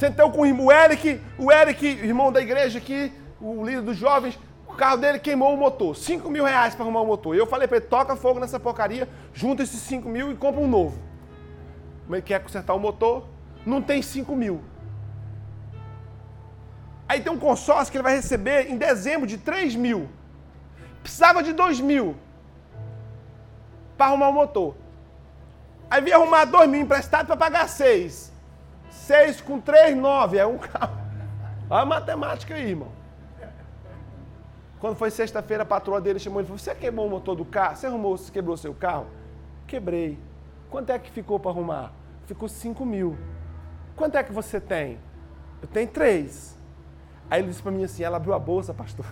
[0.03, 4.37] Sentou com o Eric, o Eric, irmão da igreja aqui, o líder dos jovens,
[4.67, 5.95] o carro dele queimou o motor.
[5.95, 7.37] 5 mil reais para arrumar o motor.
[7.37, 10.67] Eu falei para ele, toca fogo nessa porcaria, junta esses 5 mil e compra um
[10.67, 10.99] novo.
[12.03, 13.29] Como ele quer consertar o motor,
[13.65, 14.65] não tem 5 mil.
[17.09, 20.09] Aí tem um consórcio que ele vai receber em dezembro de 3 mil.
[21.01, 22.17] Precisava de 2 mil
[23.97, 24.75] para arrumar o motor.
[25.89, 28.32] Aí veio arrumar 2 mil emprestado para pagar 6.
[28.93, 30.39] 6 com 3, 9.
[30.39, 30.97] É um carro.
[31.69, 32.93] Olha a matemática aí, irmão.
[34.79, 37.45] Quando foi sexta-feira, a patroa dele chamou ele e falou: Você queimou o motor do
[37.45, 37.77] carro?
[37.77, 39.07] Você arrumou, você quebrou seu carro?
[39.67, 40.19] Quebrei.
[40.69, 41.93] Quanto é que ficou para arrumar?
[42.27, 43.17] Ficou 5 mil.
[43.95, 44.99] Quanto é que você tem?
[45.61, 46.57] Eu tenho três.
[47.31, 49.07] Aí ele disse para mim assim: ela abriu a bolsa, pastor,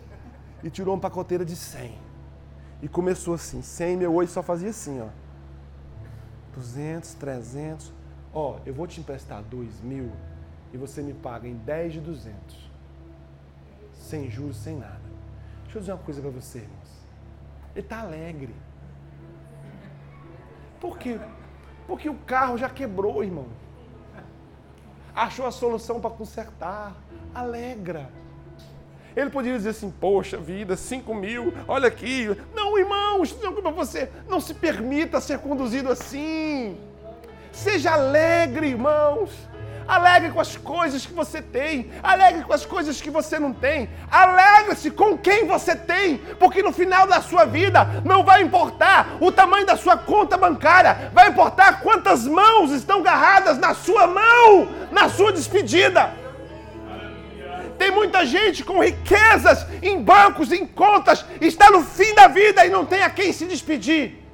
[0.62, 1.98] e tirou uma pacoteira de 100.
[2.82, 5.08] E começou assim: 100, meu hoje só fazia assim, ó.
[6.54, 7.92] 200, 300,
[8.36, 10.12] ó, eu vou te emprestar dois mil
[10.70, 12.36] e você me paga em 10 de 200.
[13.94, 15.00] Sem juros, sem nada.
[15.62, 17.06] Deixa eu dizer uma coisa para você, irmãos.
[17.74, 18.54] Ele está alegre.
[20.78, 21.18] Por quê?
[21.86, 23.46] Porque o carro já quebrou, irmão.
[25.14, 26.94] Achou a solução para consertar.
[27.34, 28.10] Alegra.
[29.16, 32.26] Ele poderia dizer assim, poxa vida, 5 mil, olha aqui.
[32.54, 34.10] Não, irmãos, não para você.
[34.28, 36.78] Não se permita ser conduzido assim.
[37.56, 39.30] Seja alegre, irmãos.
[39.88, 41.90] Alegre com as coisas que você tem.
[42.02, 43.88] Alegre com as coisas que você não tem.
[44.10, 46.18] Alegre-se com quem você tem.
[46.38, 51.10] Porque no final da sua vida não vai importar o tamanho da sua conta bancária.
[51.14, 56.12] Vai importar quantas mãos estão agarradas na sua mão, na sua despedida.
[57.78, 62.70] Tem muita gente com riquezas em bancos, em contas, está no fim da vida e
[62.70, 64.25] não tem a quem se despedir.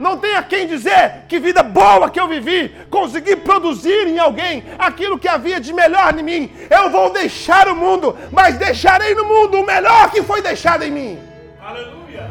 [0.00, 4.64] Não tem a quem dizer que vida boa que eu vivi, consegui produzir em alguém
[4.78, 6.50] aquilo que havia de melhor em mim.
[6.70, 10.90] Eu vou deixar o mundo, mas deixarei no mundo o melhor que foi deixado em
[10.90, 11.18] mim.
[11.62, 12.30] Aleluia!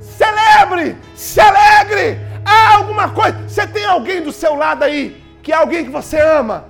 [0.00, 2.18] Celebre, se alegre.
[2.44, 3.38] Há alguma coisa.
[3.46, 6.64] Você tem alguém do seu lado aí que é alguém que você ama?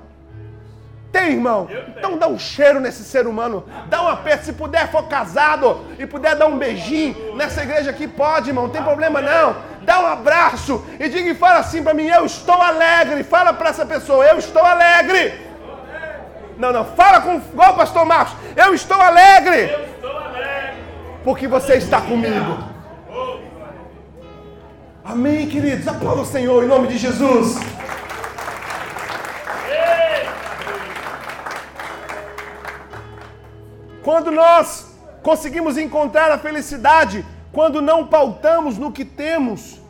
[1.11, 1.69] Tem, irmão?
[1.97, 3.65] Então dá um cheiro nesse ser humano.
[3.89, 4.45] Dá um aperto.
[4.45, 8.65] Se puder, for casado e puder dar um beijinho nessa igreja aqui, pode, irmão.
[8.65, 9.57] Não tem problema não.
[9.83, 13.25] Dá um abraço e diga e fala assim para mim: Eu estou alegre.
[13.25, 15.49] Fala para essa pessoa: Eu estou alegre.
[16.59, 16.85] Não, não.
[16.85, 19.71] Fala com igual o pastor Marcos: Eu estou alegre.
[19.73, 20.83] Eu estou alegre.
[21.25, 22.59] Porque você está comigo.
[25.03, 25.89] Amém, queridos.
[25.89, 27.57] Aplauda o Senhor em nome de Jesus.
[34.09, 34.91] Quando nós
[35.23, 39.83] conseguimos encontrar a felicidade, quando não pautamos no que temos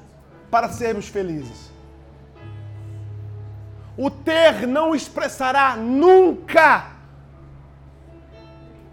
[0.50, 1.72] para sermos felizes.
[3.96, 6.96] O ter não expressará nunca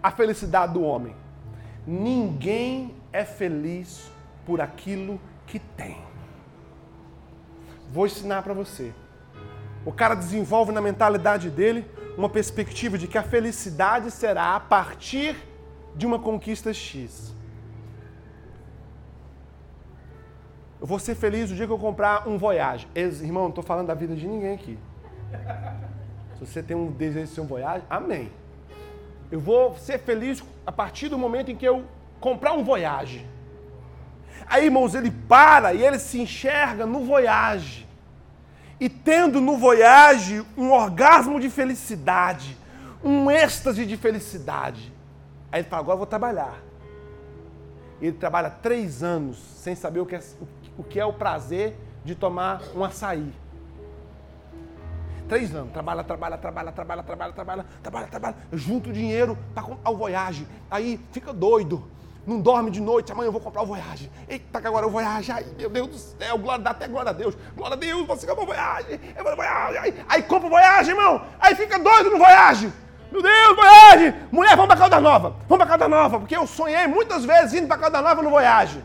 [0.00, 1.16] a felicidade do homem.
[1.84, 4.08] Ninguém é feliz
[4.46, 5.98] por aquilo que tem.
[7.92, 8.94] Vou ensinar para você.
[9.84, 11.84] O cara desenvolve na mentalidade dele
[12.16, 15.36] uma perspectiva de que a felicidade será a partir
[15.94, 17.34] de uma conquista X.
[20.80, 22.86] Eu vou ser feliz o dia que eu comprar um Voyage.
[22.94, 24.78] Irmão, não estou falando da vida de ninguém aqui.
[26.34, 28.30] Se você tem um desejo de ser um Voyage, amém.
[29.30, 31.84] Eu vou ser feliz a partir do momento em que eu
[32.20, 33.26] comprar um Voyage.
[34.46, 37.85] Aí, irmãos, ele para e ele se enxerga no Voyage
[38.78, 42.56] e tendo no Voyage um orgasmo de felicidade,
[43.02, 44.92] um êxtase de felicidade.
[45.50, 46.62] Aí ele fala: agora eu vou trabalhar.
[48.00, 50.22] Ele trabalha três anos sem saber o que, é,
[50.76, 53.32] o que é o prazer de tomar um açaí.
[55.28, 55.72] Três anos.
[55.72, 58.36] Trabalha, trabalha, trabalha, trabalha, trabalha, trabalha, trabalha, trabalha.
[58.52, 60.46] Junto dinheiro para comprar o Voyage.
[60.70, 61.82] Aí fica doido.
[62.26, 64.10] Não dorme de noite, amanhã eu vou comprar o Voyage.
[64.28, 65.30] Eita, que agora o Voyage.
[65.30, 67.36] Ai, meu Deus do céu, glória, dá até glória a Deus.
[67.54, 69.00] Glória a Deus, você comprou o Voyage.
[69.16, 69.78] Eu vou Voyage.
[69.78, 71.22] Aí, aí compra o Voyage, irmão.
[71.38, 72.72] Aí fica doido no Voyage.
[73.12, 74.14] Meu Deus, Voyage!
[74.32, 75.36] Mulher, vamos para Calda Nova.
[75.48, 78.82] Vamos para Calda Nova, porque eu sonhei muitas vezes indo para Calda Nova no Voyage.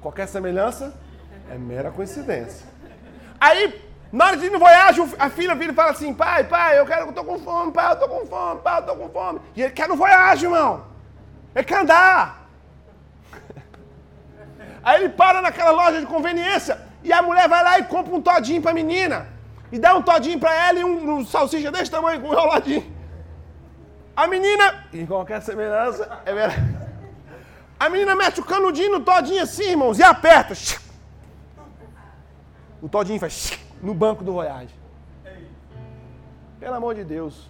[0.00, 0.92] Qualquer semelhança
[1.50, 2.66] é mera coincidência.
[3.40, 3.80] Aí,
[4.12, 6.84] na hora de ir no Voyage, a filha vira e fala assim, pai, pai, eu
[6.84, 9.40] quero, eu tô com fome, pai, eu tô com fome, pai, eu tô com fome.
[9.54, 10.97] E ele quer no Voyage, irmão.
[11.54, 12.48] Ele quer andar.
[14.82, 18.20] Aí ele para naquela loja de conveniência e a mulher vai lá e compra um
[18.20, 19.26] todinho para a menina.
[19.70, 22.98] E dá um todinho para ela e um, um salsicha desse tamanho, com um enroladinho.
[24.16, 26.78] A menina, em qualquer semelhança, é verdade.
[27.78, 30.54] A menina mete o canudinho no todinho assim, irmãos, e aperta.
[32.82, 34.74] O todinho faz no banco do Voyage.
[36.58, 37.48] Pelo amor de Deus.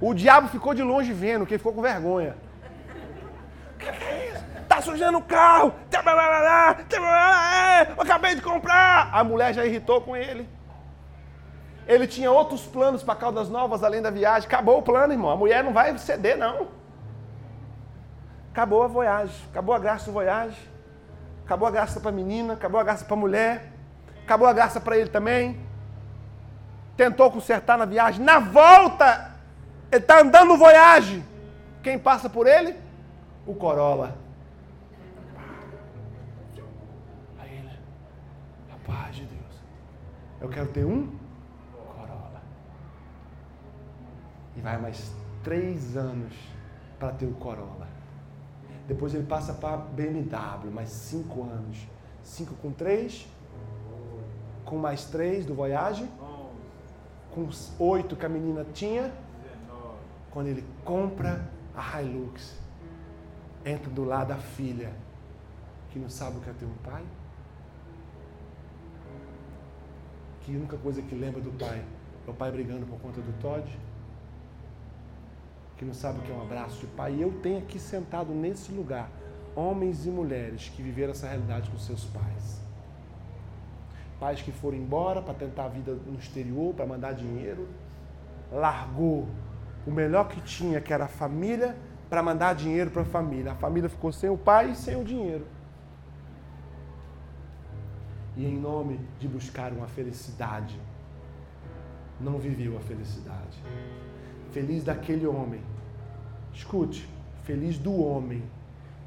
[0.00, 2.36] O diabo ficou de longe vendo, que ficou com vergonha.
[3.82, 4.44] Que, que é isso?
[4.68, 5.74] Tá sujando o carro.
[7.96, 9.10] Eu acabei de comprar.
[9.12, 10.48] A mulher já irritou com ele.
[11.86, 14.46] Ele tinha outros planos para Caldas Novas além da viagem.
[14.46, 15.30] Acabou o plano, irmão.
[15.30, 16.68] A mulher não vai ceder, não.
[18.52, 19.34] Acabou a viagem.
[19.50, 20.58] Acabou a graça do viagem.
[21.44, 22.52] Acabou a graça para a menina.
[22.52, 23.72] Acabou a graça para a mulher.
[24.22, 25.60] Acabou a graça para ele também.
[26.96, 28.24] Tentou consertar na viagem.
[28.24, 29.32] Na volta,
[29.90, 31.26] ele está andando no viagem.
[31.82, 32.81] Quem passa por ele?
[33.46, 34.16] O Corolla.
[37.38, 37.78] Aí ele,
[38.72, 39.62] a paz de Deus.
[40.40, 41.22] Eu quero ter um
[44.56, 45.12] E vai mais
[45.42, 46.32] três anos
[46.98, 47.88] para ter o Corolla.
[48.86, 51.86] Depois ele passa para BMW, mais cinco anos.
[52.22, 53.26] Cinco com três,
[54.64, 56.08] com mais três do Voyage,
[57.30, 59.12] com oito que a menina tinha.
[60.30, 62.58] Quando ele compra a Hilux,
[63.64, 64.92] entra do lado da filha,
[65.90, 67.04] que não sabe o que é ter um pai.
[70.40, 71.84] Que a única coisa que lembra do pai
[72.26, 73.66] é o pai brigando por conta do Todd
[75.82, 77.12] que não sabe o que é um abraço de pai.
[77.14, 79.10] E eu tenho aqui sentado nesse lugar
[79.56, 82.62] homens e mulheres que viveram essa realidade com seus pais.
[84.20, 87.68] Pais que foram embora para tentar a vida no exterior, para mandar dinheiro,
[88.52, 89.26] largou
[89.84, 91.76] o melhor que tinha, que era a família,
[92.12, 93.52] para mandar dinheiro para a família.
[93.52, 95.46] A família ficou sem o pai e sem o dinheiro.
[98.36, 100.78] E em nome de buscar uma felicidade,
[102.20, 103.58] não viveu a felicidade.
[104.50, 105.62] Feliz daquele homem
[106.52, 107.08] Escute,
[107.44, 108.42] feliz do homem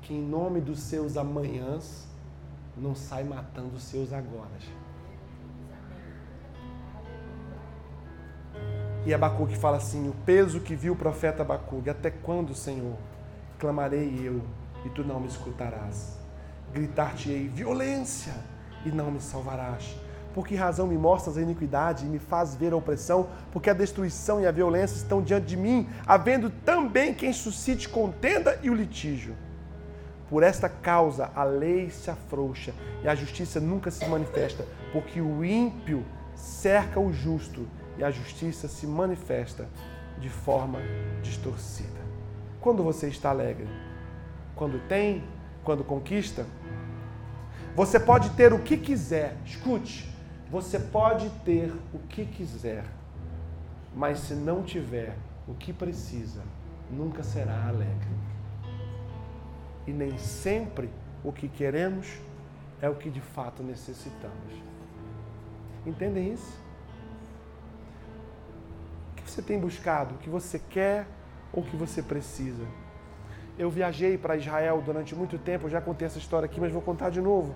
[0.01, 2.07] que em nome dos seus amanhãs
[2.75, 4.49] não sai matando os seus agora.
[9.05, 12.95] E Abacuque fala assim: o peso que viu o profeta Abacuque, até quando, Senhor,
[13.59, 14.41] clamarei eu
[14.83, 16.17] e tu não me escutarás?
[16.73, 18.33] Gritar-te-ei violência
[18.83, 19.95] e não me salvarás.
[20.33, 23.29] Por que razão me mostras a iniquidade e me faz ver a opressão?
[23.53, 28.59] Porque a destruição e a violência estão diante de mim, havendo também quem suscite contenda
[28.61, 29.35] e o litígio.
[30.29, 35.45] Por esta causa a lei se afrouxa e a justiça nunca se manifesta, porque o
[35.45, 36.03] ímpio
[36.35, 37.65] cerca o justo
[37.97, 39.67] e a justiça se manifesta
[40.19, 40.79] de forma
[41.21, 41.99] distorcida.
[42.59, 43.67] Quando você está alegre?
[44.55, 45.23] Quando tem?
[45.63, 46.45] Quando conquista?
[47.75, 50.09] Você pode ter o que quiser, escute,
[50.49, 52.85] você pode ter o que quiser,
[53.93, 55.17] mas se não tiver
[55.47, 56.41] o que precisa,
[56.89, 58.09] nunca será alegre.
[59.85, 60.89] E nem sempre
[61.23, 62.07] o que queremos
[62.81, 64.53] é o que de fato necessitamos.
[65.85, 66.64] Entendem isso?
[69.35, 70.15] Você tem buscado?
[70.15, 71.05] O que você quer
[71.51, 72.63] ou o que você precisa?
[73.59, 77.09] Eu viajei para Israel durante muito tempo, já contei essa história aqui, mas vou contar
[77.09, 77.53] de novo.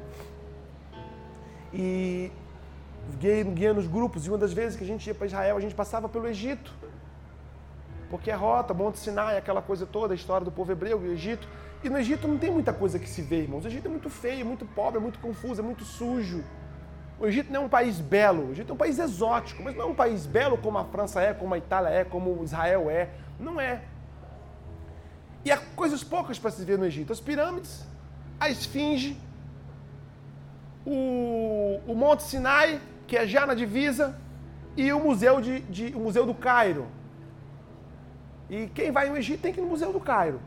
[1.74, 2.34] E
[3.18, 5.74] guia nos grupos, e uma das vezes que a gente ia para Israel, a gente
[5.74, 6.74] passava pelo Egito.
[8.10, 11.14] Porque é rota, Monte Sinai, aquela coisa toda, a história do povo hebreu e o
[11.14, 11.48] Egito.
[11.82, 13.64] E no Egito não tem muita coisa que se vê, irmãos.
[13.64, 16.44] O Egito é muito feio, é muito pobre, é muito confuso, é muito sujo.
[17.20, 19.84] O Egito não é um país belo, o Egito é um país exótico, mas não
[19.84, 23.10] é um país belo como a França é, como a Itália é, como Israel é.
[23.38, 23.82] Não é.
[25.44, 27.86] E há coisas poucas para se ver no Egito: as pirâmides,
[28.40, 29.18] a esfinge,
[30.86, 34.18] o, o Monte Sinai, que é já na divisa,
[34.78, 36.88] e o Museu, de, de, o museu do Cairo.
[38.50, 40.40] E quem vai no Egito tem que ir no Museu do Cairo.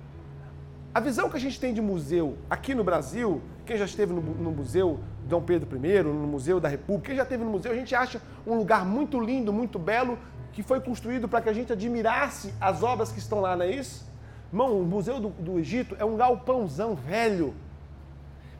[0.94, 4.20] A visão que a gente tem de museu aqui no Brasil, quem já esteve no,
[4.20, 7.74] no Museu Dom Pedro I, no Museu da República, quem já esteve no museu, a
[7.74, 10.18] gente acha um lugar muito lindo, muito belo,
[10.52, 13.70] que foi construído para que a gente admirasse as obras que estão lá, não é
[13.70, 14.10] isso?
[14.52, 17.54] Irmão, o Museu do, do Egito é um galpãozão velho,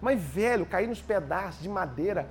[0.00, 2.26] mas velho, cair nos pedaços de madeira,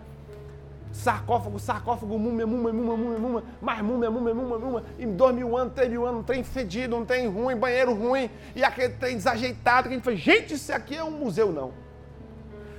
[0.91, 5.55] sarcófago, sarcófago, múmia, múmia, múmia, múmia, múmia, mais múmia, múmia, múmia, múmia, e dois mil
[5.55, 9.15] anos, três mil anos, um trem fedido, um trem ruim, banheiro ruim, e aquele trem
[9.15, 11.71] desajeitado, que a gente fala, gente, isso aqui é um museu, não.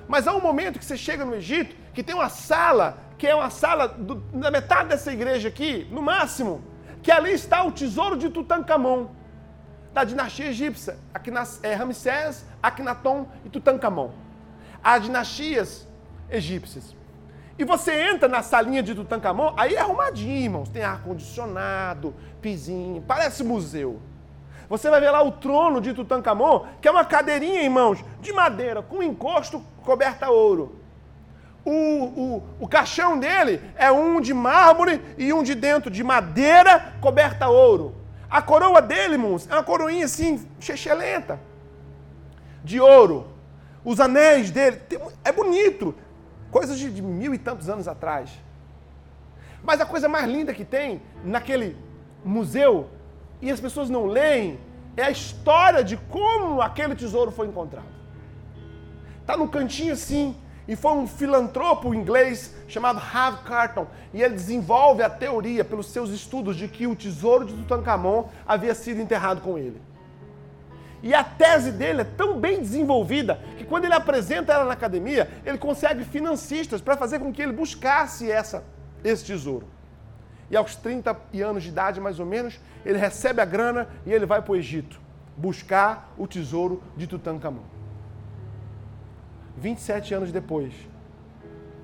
[0.09, 3.35] Mas há um momento que você chega no Egito, que tem uma sala, que é
[3.35, 6.63] uma sala do, da metade dessa igreja aqui, no máximo,
[7.03, 9.09] que ali está o tesouro de Tutankhamon
[9.93, 10.97] da dinastia egípcia,
[11.63, 14.11] é, Ramsés, Akhenaton e Tutankhamon.
[14.83, 15.87] As dinastias
[16.31, 16.97] egípcias.
[17.59, 20.69] E você entra na salinha de Tutankhamon, aí é arrumadinho, irmãos.
[20.69, 24.01] Tem ar-condicionado, pizinho, parece museu.
[24.73, 28.81] Você vai ver lá o trono de Tutankhamon, que é uma cadeirinha, irmãos, de madeira,
[28.81, 30.77] com encosto coberta a ouro.
[31.63, 36.95] O, o, o caixão dele é um de mármore e um de dentro de madeira
[37.03, 37.95] coberta a ouro.
[38.31, 41.39] A coroa dele, irmãos, é uma coroinha assim, chechelenta,
[42.65, 43.27] de ouro.
[43.85, 44.81] Os anéis dele,
[45.23, 45.95] é bonito.
[46.51, 48.31] Coisas de, de mil e tantos anos atrás.
[49.63, 51.77] Mas a coisa mais linda que tem naquele
[52.25, 52.89] museu,
[53.43, 54.59] e as pessoas não leem,
[54.97, 57.93] é a história de como aquele tesouro foi encontrado.
[59.21, 60.35] Está no cantinho assim,
[60.67, 63.87] e foi um filantropo inglês chamado Hav Carton.
[64.15, 68.75] E ele desenvolve a teoria, pelos seus estudos, de que o tesouro de Tutankhamon havia
[68.75, 69.83] sido enterrado com ele.
[71.03, 75.29] E a tese dele é tão bem desenvolvida que quando ele apresenta ela na academia,
[75.45, 78.63] ele consegue financistas para fazer com que ele buscasse essa,
[79.03, 79.67] esse tesouro.
[80.53, 84.27] E aos 30 anos de idade, mais ou menos, ele recebe a grana e ele
[84.27, 85.01] vai para o Egito
[85.35, 87.65] buscar o tesouro de Tutankhamon.
[89.57, 90.75] 27 anos depois,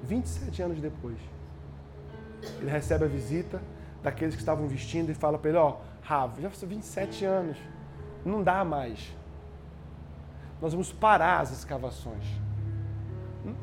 [0.03, 1.17] 27 anos depois,
[2.61, 3.59] ele recebe a visita
[4.03, 7.57] daqueles que estavam vestindo e fala para ele, ó, oh, Rav, já passou 27 anos,
[8.23, 9.17] não dá mais.
[10.61, 12.25] Nós vamos parar as escavações.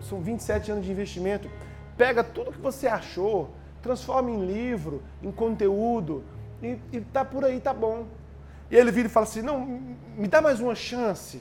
[0.01, 1.47] São 27 anos de investimento.
[1.95, 3.53] Pega tudo que você achou,
[3.85, 6.23] transforma em livro, em conteúdo,
[6.61, 8.07] e, e tá por aí, tá bom.
[8.71, 9.59] E ele vira e fala assim: não,
[10.17, 11.39] me dá mais uma chance.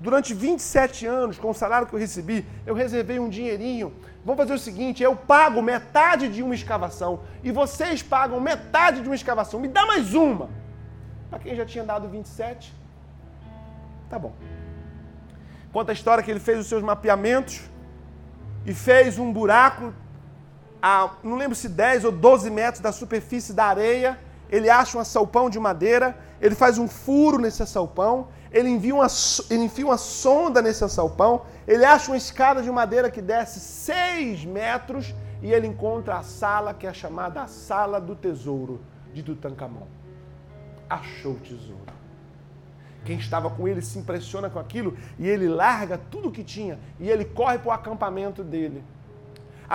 [0.00, 3.92] Durante 27 anos, com o salário que eu recebi, eu reservei um dinheirinho.
[4.24, 9.08] Vamos fazer o seguinte: eu pago metade de uma escavação e vocês pagam metade de
[9.08, 9.60] uma escavação.
[9.60, 10.48] Me dá mais uma.
[11.28, 12.72] Para quem já tinha dado 27,
[14.08, 14.32] tá bom.
[15.70, 17.62] Conta a história que ele fez os seus mapeamentos
[18.64, 19.92] e fez um buraco
[20.86, 24.18] a, não lembro se 10 ou 12 metros da superfície da areia.
[24.50, 29.06] Ele acha um assalpão de madeira, ele faz um furo nesse assalpão, ele, envia uma,
[29.48, 34.44] ele enfia uma sonda nesse assalpão, ele acha uma escada de madeira que desce 6
[34.44, 38.82] metros e ele encontra a sala que é chamada a Sala do Tesouro
[39.14, 39.86] de Tutankhamon.
[40.90, 41.94] Achou o tesouro.
[43.06, 46.78] Quem estava com ele se impressiona com aquilo e ele larga tudo o que tinha
[47.00, 48.84] e ele corre para o acampamento dele.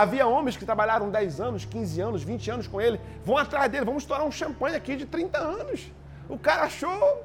[0.00, 3.84] Havia homens que trabalharam 10 anos, 15 anos, 20 anos com ele, vão atrás dele,
[3.84, 5.92] vamos estourar um champanhe aqui de 30 anos.
[6.26, 7.22] O cara achou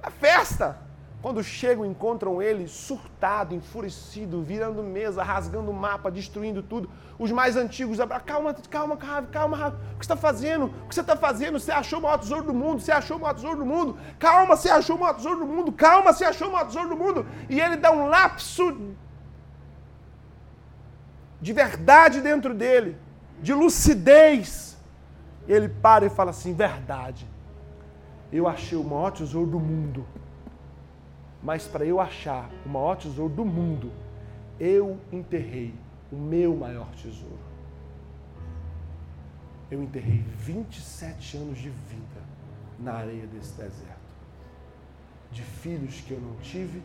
[0.00, 0.78] a festa.
[1.20, 6.88] Quando chegam, encontram ele surtado, enfurecido, virando mesa, rasgando o mapa, destruindo tudo.
[7.18, 10.66] Os mais antigos, calma, calma, calma, calma, o que você está fazendo?
[10.66, 11.58] O que você está fazendo?
[11.58, 13.98] Você achou o maior tesouro do mundo, você achou o maior tesouro do mundo.
[14.16, 16.96] Calma, você achou o maior tesouro do mundo, calma, você achou o maior tesouro do
[16.96, 17.26] mundo.
[17.48, 18.94] E ele dá um lapso
[21.44, 22.96] de verdade dentro dele,
[23.42, 24.78] de lucidez.
[25.46, 27.28] Ele para e fala assim: verdade
[28.32, 30.04] eu achei o maior tesouro do mundo.
[31.40, 33.92] Mas para eu achar o maior tesouro do mundo,
[34.58, 35.72] eu enterrei
[36.10, 37.38] o meu maior tesouro.
[39.70, 42.22] Eu enterrei 27 anos de vida
[42.80, 44.04] na areia desse deserto.
[45.30, 46.82] De filhos que eu não tive,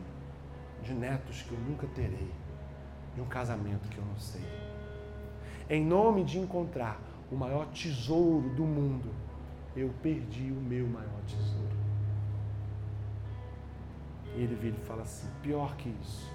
[0.83, 2.31] de netos que eu nunca terei,
[3.21, 4.45] um casamento que eu não sei.
[5.69, 6.99] Em nome de encontrar
[7.31, 9.09] o maior tesouro do mundo,
[9.75, 11.77] eu perdi o meu maior tesouro.
[14.35, 16.31] E ele vira e fala assim: pior que isso,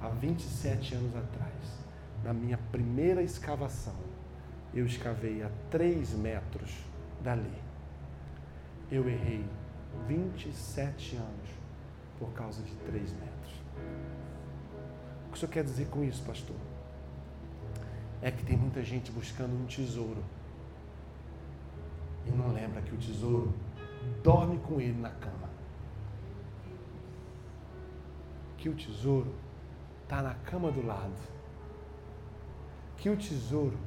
[0.00, 1.80] há 27 anos atrás,
[2.22, 3.96] na minha primeira escavação,
[4.72, 6.72] eu escavei a 3 metros
[7.22, 7.52] dali.
[8.90, 9.44] Eu errei
[10.06, 11.48] 27 anos
[12.18, 13.59] por causa de 3 metros.
[15.30, 16.56] O que o senhor quer dizer com isso, pastor?
[18.20, 20.22] É que tem muita gente buscando um tesouro
[22.26, 23.54] e não lembra que o tesouro
[24.22, 25.50] dorme com ele na cama.
[28.60, 29.34] que o tesouro
[30.02, 31.16] está na cama do lado.
[32.98, 33.78] Que o tesouro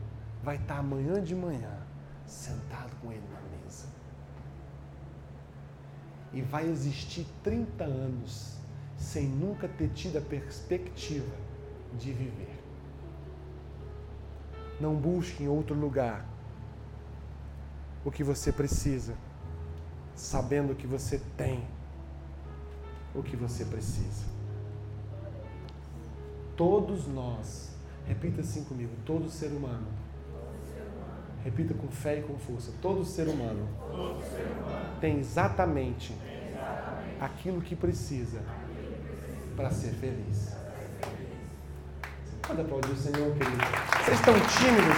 [0.43, 1.77] vai estar tá amanhã de manhã
[2.25, 3.87] sentado com ele na mesa.
[6.33, 8.57] E vai existir 30 anos
[9.03, 11.35] sem nunca ter tido a perspectiva
[11.99, 12.57] de viver.
[14.79, 16.25] Não busque em outro lugar
[18.05, 19.13] o que você precisa,
[20.15, 21.63] sabendo que você tem
[23.13, 24.25] o que você precisa.
[26.55, 27.71] Todos nós,
[28.07, 29.87] repita assim comigo, todo ser humano.
[31.43, 32.71] Repita com fé e com força.
[32.81, 33.67] Todo ser humano,
[35.01, 36.15] tem exatamente
[37.19, 38.41] aquilo que precisa
[39.55, 40.53] para ser feliz.
[42.41, 43.63] Pode aplaudir o Senhor, querido.
[44.03, 44.97] Vocês estão tímidos?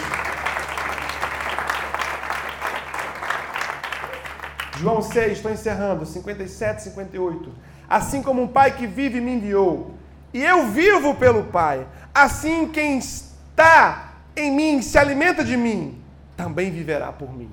[4.77, 7.51] João 6, estou encerrando, 57, 58.
[7.87, 9.95] Assim como um pai que vive me enviou,
[10.33, 16.01] e eu vivo pelo Pai, assim quem está em mim se alimenta de mim,
[16.35, 17.49] também viverá por mim.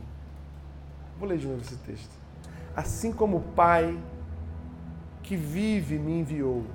[1.17, 2.11] Vou ler de novo esse texto.
[2.75, 3.97] Assim como o Pai
[5.23, 6.67] que vive me enviou,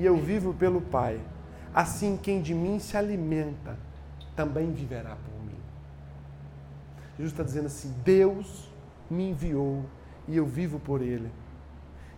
[0.00, 1.20] e eu vivo pelo Pai,
[1.74, 3.78] assim quem de mim se alimenta
[4.34, 5.58] também viverá por mim.
[7.18, 8.72] Jesus está dizendo assim: Deus
[9.10, 9.84] me enviou
[10.26, 11.30] e eu vivo por Ele.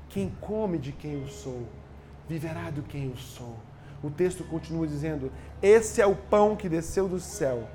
[0.09, 1.66] Quem come de quem eu sou,
[2.28, 3.57] viverá do quem eu sou.
[4.01, 7.66] O texto continua dizendo: Esse é o pão que desceu do céu.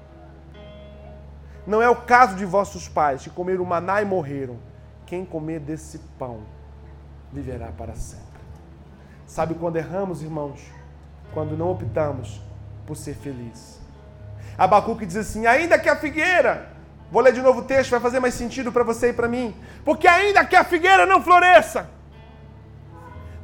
[1.65, 4.57] Não é o caso de vossos pais, que comeram maná e morreram.
[5.05, 6.43] Quem comer desse pão
[7.33, 8.26] viverá para sempre.
[9.27, 10.77] Sabe quando erramos, irmãos?
[11.33, 12.41] quando não optamos
[12.85, 13.79] por ser feliz.
[14.57, 16.69] Abacuque diz assim: ainda que a figueira,
[17.11, 19.55] vou ler de novo o texto, vai fazer mais sentido para você e para mim,
[19.85, 21.89] porque ainda que a figueira não floresça,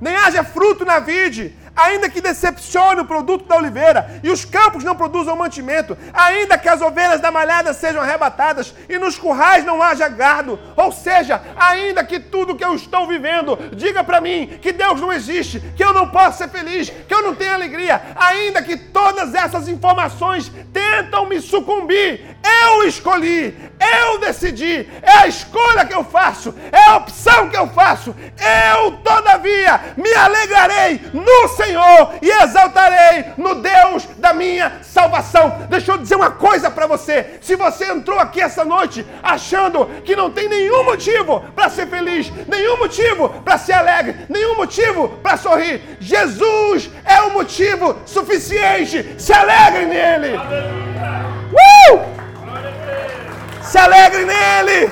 [0.02, 4.84] nem haja fruto na vide, ainda que decepcione o produto da oliveira e os campos
[4.84, 9.82] não produzam mantimento, ainda que as ovelhas da malhada sejam arrebatadas e nos currais não
[9.82, 14.72] haja gado, ou seja, ainda que tudo que eu estou vivendo diga para mim que
[14.72, 18.62] Deus não existe, que eu não posso ser feliz, que eu não tenho alegria, ainda
[18.62, 25.94] que todas essas informações tentam me sucumbir, eu escolhi, eu decidi, é a escolha que
[25.94, 28.16] eu faço, é a opção que eu faço.
[28.76, 31.63] Eu, todavia, me alegrarei no Senhor
[32.22, 35.66] e exaltarei no Deus da minha salvação.
[35.70, 40.16] Deixa eu dizer uma coisa para você: se você entrou aqui essa noite achando que
[40.16, 45.38] não tem nenhum motivo para ser feliz, nenhum motivo para ser alegre, nenhum motivo para
[45.38, 49.16] sorrir, Jesus é o motivo suficiente.
[49.18, 50.38] Se alegre nele.
[51.54, 52.00] Uh!
[53.62, 54.92] Se alegre nele.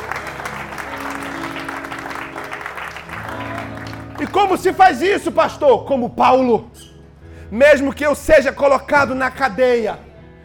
[4.22, 5.86] E como se faz isso, pastor?
[5.86, 6.72] Como Paulo.
[7.50, 10.00] Mesmo que eu seja colocado na cadeia.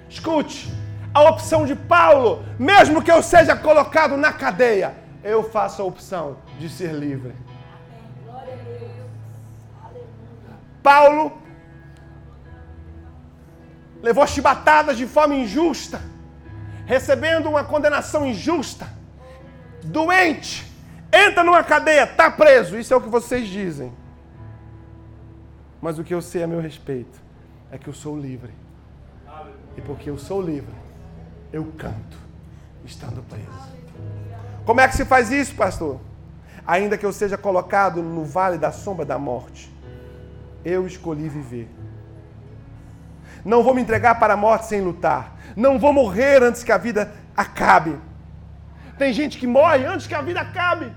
[0.08, 0.72] Escute,
[1.12, 6.38] a opção de Paulo, mesmo que eu seja colocado na cadeia, eu faço a opção
[6.58, 7.34] de ser livre.
[10.82, 11.42] Paulo
[14.02, 16.00] levou chibatadas de forma injusta
[16.86, 18.88] recebendo uma condenação injusta,
[19.82, 20.64] doente,
[21.12, 22.78] entra numa cadeia, está preso.
[22.78, 23.92] Isso é o que vocês dizem.
[25.80, 27.20] Mas o que eu sei a meu respeito
[27.70, 28.52] é que eu sou livre.
[29.76, 30.74] E porque eu sou livre,
[31.52, 32.18] eu canto
[32.84, 33.76] estando preso.
[34.64, 36.00] Como é que se faz isso, pastor?
[36.66, 39.72] Ainda que eu seja colocado no vale da sombra da morte,
[40.64, 41.68] eu escolhi viver.
[43.44, 45.36] Não vou me entregar para a morte sem lutar.
[45.54, 47.96] Não vou morrer antes que a vida acabe.
[48.98, 50.92] Tem gente que morre antes que a vida acabe.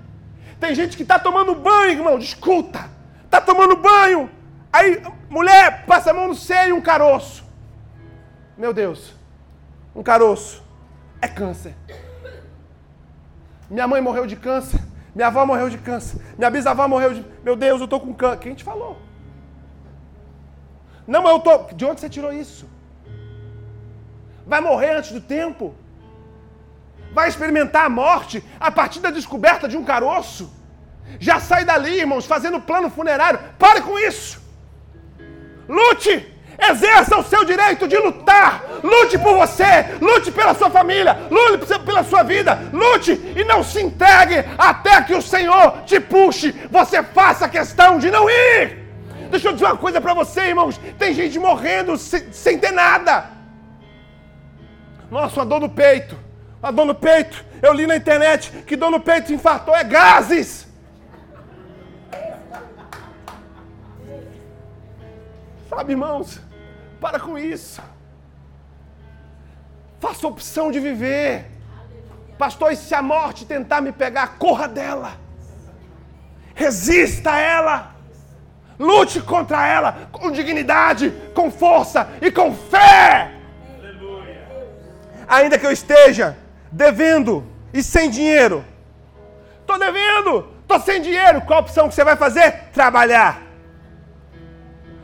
[0.60, 2.90] Tem gente que está tomando banho, irmão, escuta.
[3.24, 4.30] Está tomando banho.
[4.72, 7.44] Aí, mulher, passa a mão no seio um caroço.
[8.58, 9.14] Meu Deus,
[9.96, 10.64] um caroço
[11.22, 11.76] é câncer.
[13.70, 14.80] Minha mãe morreu de câncer.
[15.14, 16.22] Minha avó morreu de câncer.
[16.38, 17.26] Minha bisavó morreu de.
[17.44, 18.40] Meu Deus, eu estou com câncer.
[18.40, 18.98] Quem te falou?
[21.08, 21.74] Não, mas eu tô.
[21.74, 22.68] De onde você tirou isso?
[24.50, 25.76] vai morrer antes do tempo,
[27.14, 30.54] vai experimentar a morte a partir da descoberta de um caroço.
[31.20, 33.40] Já sai dali, irmãos, fazendo plano funerário.
[33.58, 34.40] Pare com isso.
[35.68, 36.26] Lute,
[36.60, 38.64] exerça o seu direito de lutar.
[38.84, 42.60] Lute por você, lute pela sua família, lute pela sua vida.
[42.72, 46.52] Lute e não se entregue até que o Senhor te puxe.
[46.70, 48.80] Você faça questão de não ir.
[49.32, 50.80] Deixa eu dizer uma coisa para você, irmãos.
[50.98, 53.30] Tem gente morrendo sem, sem ter nada.
[55.10, 56.29] Nossa, uma dor no peito.
[56.62, 57.44] Uma dor no peito.
[57.62, 60.68] Eu li na internet que dor no peito infartou é gases.
[65.70, 66.40] Sabe, irmãos,
[67.00, 67.82] para com isso.
[70.00, 71.46] Faça opção de viver.
[72.38, 75.14] Pastor, e se a morte tentar me pegar, corra dela.
[76.56, 77.96] Resista a ela.
[78.78, 83.34] Lute contra ela com dignidade, com força e com fé.
[85.28, 86.38] Ainda que eu esteja
[86.72, 88.64] devendo e sem dinheiro.
[89.62, 91.42] Estou devendo, estou sem dinheiro.
[91.42, 92.70] Qual a opção que você vai fazer?
[92.74, 93.42] Trabalhar,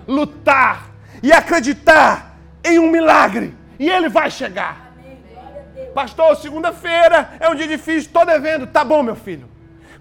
[0.08, 0.90] lutar
[1.22, 3.56] e acreditar em um milagre.
[3.78, 4.94] E ele vai chegar.
[5.94, 8.68] Pastor, segunda-feira é um dia difícil, estou devendo.
[8.68, 9.50] Tá bom, meu filho.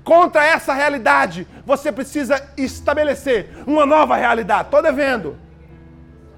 [0.02, 4.64] Contra essa realidade, você precisa estabelecer uma nova realidade.
[4.64, 5.38] Estou devendo,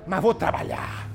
[0.06, 1.08] mas vou trabalhar.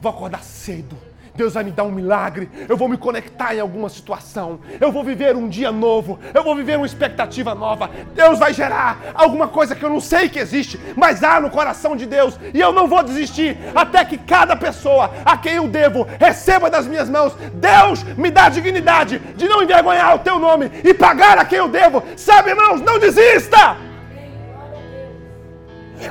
[0.00, 1.05] Vou acordar cedo
[1.36, 5.04] Deus vai me dar um milagre, eu vou me conectar em alguma situação, eu vou
[5.04, 7.90] viver um dia novo, eu vou viver uma expectativa nova.
[8.14, 11.94] Deus vai gerar alguma coisa que eu não sei que existe, mas há no coração
[11.94, 16.06] de Deus, e eu não vou desistir até que cada pessoa a quem eu devo
[16.18, 17.34] receba das minhas mãos.
[17.54, 21.68] Deus me dá dignidade de não envergonhar o teu nome e pagar a quem eu
[21.68, 22.02] devo.
[22.16, 23.76] Sabe, irmãos, não desista!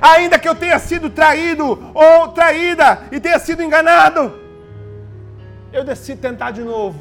[0.02, 4.45] Ainda que eu tenha sido traído ou traída e tenha sido enganado,
[5.76, 6.98] eu decido tentar de novo.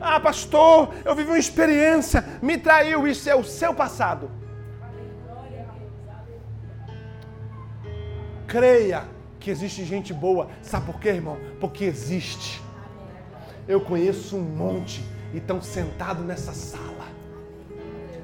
[0.00, 4.30] Ah, pastor, eu vivi uma experiência, me traiu, isso é o seu passado.
[8.46, 9.04] Creia
[9.38, 10.48] que existe gente boa.
[10.62, 11.38] Sabe por quê, irmão?
[11.60, 12.60] Porque existe.
[13.68, 17.06] Eu conheço um monte e estão sentados nessa sala.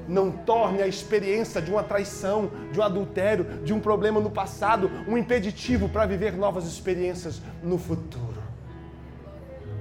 [0.07, 4.89] Não torne a experiência de uma traição, de um adultério, de um problema no passado
[5.07, 8.38] um impeditivo para viver novas experiências no futuro.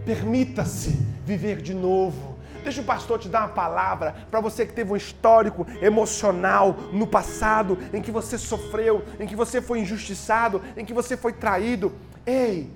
[0.08, 0.92] Permita-se
[1.22, 2.38] viver de novo.
[2.64, 7.06] Deixa o pastor te dar uma palavra para você que teve um histórico emocional no
[7.06, 11.92] passado, em que você sofreu, em que você foi injustiçado, em que você foi traído.
[12.24, 12.72] Ei,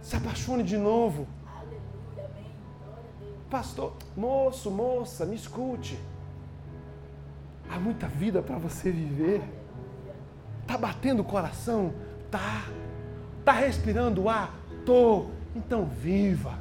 [0.00, 1.28] se apaixone de novo.
[3.48, 5.96] Pastor, moço, moça, me escute.
[7.70, 9.44] Há muita vida para você viver.
[10.66, 11.94] Tá batendo o coração?
[12.32, 12.64] Tá.
[13.44, 14.52] Tá respirando o ar?
[14.84, 15.30] Tô.
[15.54, 16.58] Então viva.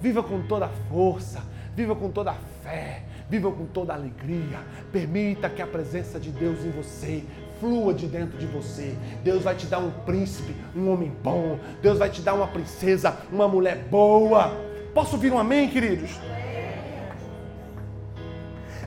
[0.00, 1.42] Viva com toda a força,
[1.74, 4.58] viva com toda a fé, viva com toda a alegria.
[4.92, 7.24] Permita que a presença de Deus em você
[7.58, 8.94] flua de dentro de você.
[9.22, 11.58] Deus vai te dar um príncipe, um homem bom.
[11.80, 14.52] Deus vai te dar uma princesa, uma mulher boa.
[14.92, 16.10] Posso ouvir um amém, queridos?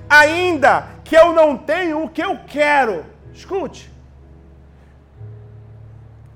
[0.08, 3.04] Ainda que eu não tenho o que eu quero.
[3.34, 3.92] Escute.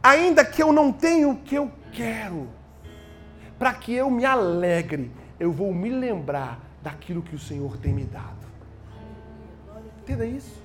[0.02, 2.61] Ainda que eu não tenho o que eu quero
[3.62, 8.04] para que eu me alegre, eu vou me lembrar daquilo que o Senhor tem me
[8.04, 8.48] dado.
[10.02, 10.60] Entenda isso?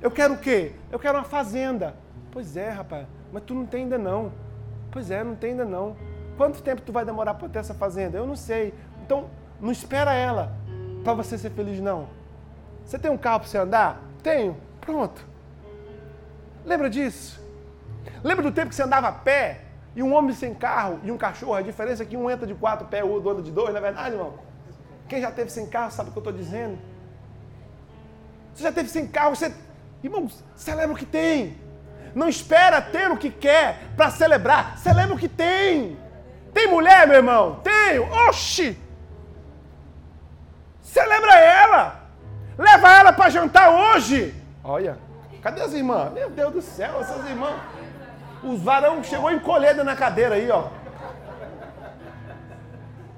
[0.00, 0.72] Eu quero o quê?
[0.90, 1.94] Eu quero uma fazenda.
[2.30, 4.32] Pois é, rapaz, mas tu não tem ainda não.
[4.90, 5.94] Pois é, não tem ainda não.
[6.38, 8.16] Quanto tempo tu vai demorar para ter essa fazenda?
[8.16, 8.72] Eu não sei.
[9.04, 9.28] Então,
[9.60, 10.56] não espera ela
[11.04, 12.08] para você ser feliz não.
[12.82, 14.00] Você tem um carro para você andar?
[14.22, 14.56] Tenho.
[14.80, 15.22] Pronto.
[16.64, 17.38] Lembra disso?
[18.24, 19.67] Lembra do tempo que você andava a pé?
[19.98, 22.54] E um homem sem carro e um cachorro, a diferença é que um entra de
[22.54, 24.34] quatro pés, o outro anda de dois, não é verdade, irmão?
[25.08, 26.78] Quem já teve sem carro sabe o que eu estou dizendo.
[28.54, 29.52] Você já teve sem carro, você.
[30.00, 31.58] Irmãos, celebra o que tem.
[32.14, 34.78] Não espera ter o que quer para celebrar.
[34.78, 35.98] Celebra o que tem.
[36.54, 37.60] Tem mulher, meu irmão?
[37.64, 38.08] Tenho.
[38.28, 38.78] Oxi!
[40.80, 42.08] Celebra ela.
[42.56, 44.32] Leva ela para jantar hoje.
[44.62, 44.96] Olha,
[45.42, 46.12] cadê as irmãs?
[46.12, 47.77] Meu Deus do céu, essas irmãs.
[48.42, 50.68] Os varão chegou encolhendo na cadeira aí, ó.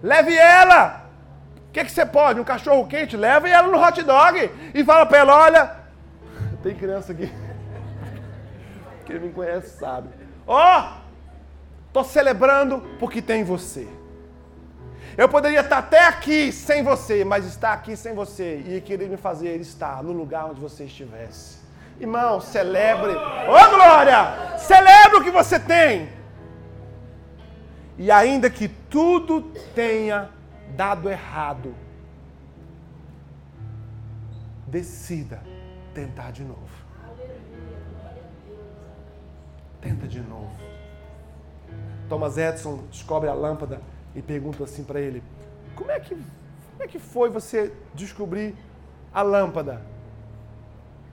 [0.03, 1.11] Leve ela.
[1.68, 2.41] O que, que você pode?
[2.41, 3.16] Um cachorro quente?
[3.16, 5.77] Leve ela no hot dog e fala para ela: olha,
[6.62, 7.33] tem criança aqui.
[9.07, 10.09] Quem me conhece sabe.
[10.47, 11.01] Ó, oh,
[11.93, 13.87] tô celebrando porque tem você.
[15.16, 19.16] Eu poderia estar até aqui sem você, mas estar aqui sem você e querer me
[19.16, 21.60] fazer estar no lugar onde você estivesse.
[22.01, 23.13] Irmão, celebre.
[23.13, 24.59] Ô oh, glória!
[24.59, 26.09] Celebre o que você tem.
[27.99, 29.43] E ainda que tudo
[29.75, 30.31] tenha
[30.75, 31.75] dado errado,
[34.67, 35.43] decida
[35.93, 36.81] tentar de novo.
[39.83, 40.51] Tenta de novo.
[42.09, 43.83] Thomas Edison descobre a lâmpada
[44.15, 45.23] e pergunta assim para ele:
[45.75, 48.57] como é, que, como é que foi você descobrir
[49.13, 49.83] a lâmpada?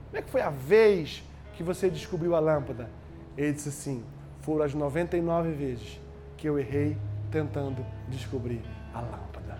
[0.07, 2.89] Como é que foi a vez que você descobriu a lâmpada?
[3.37, 4.03] Ele disse assim:
[4.41, 5.99] foram as 99 vezes
[6.37, 6.97] que eu errei
[7.29, 8.61] tentando descobrir
[8.93, 9.57] a lâmpada.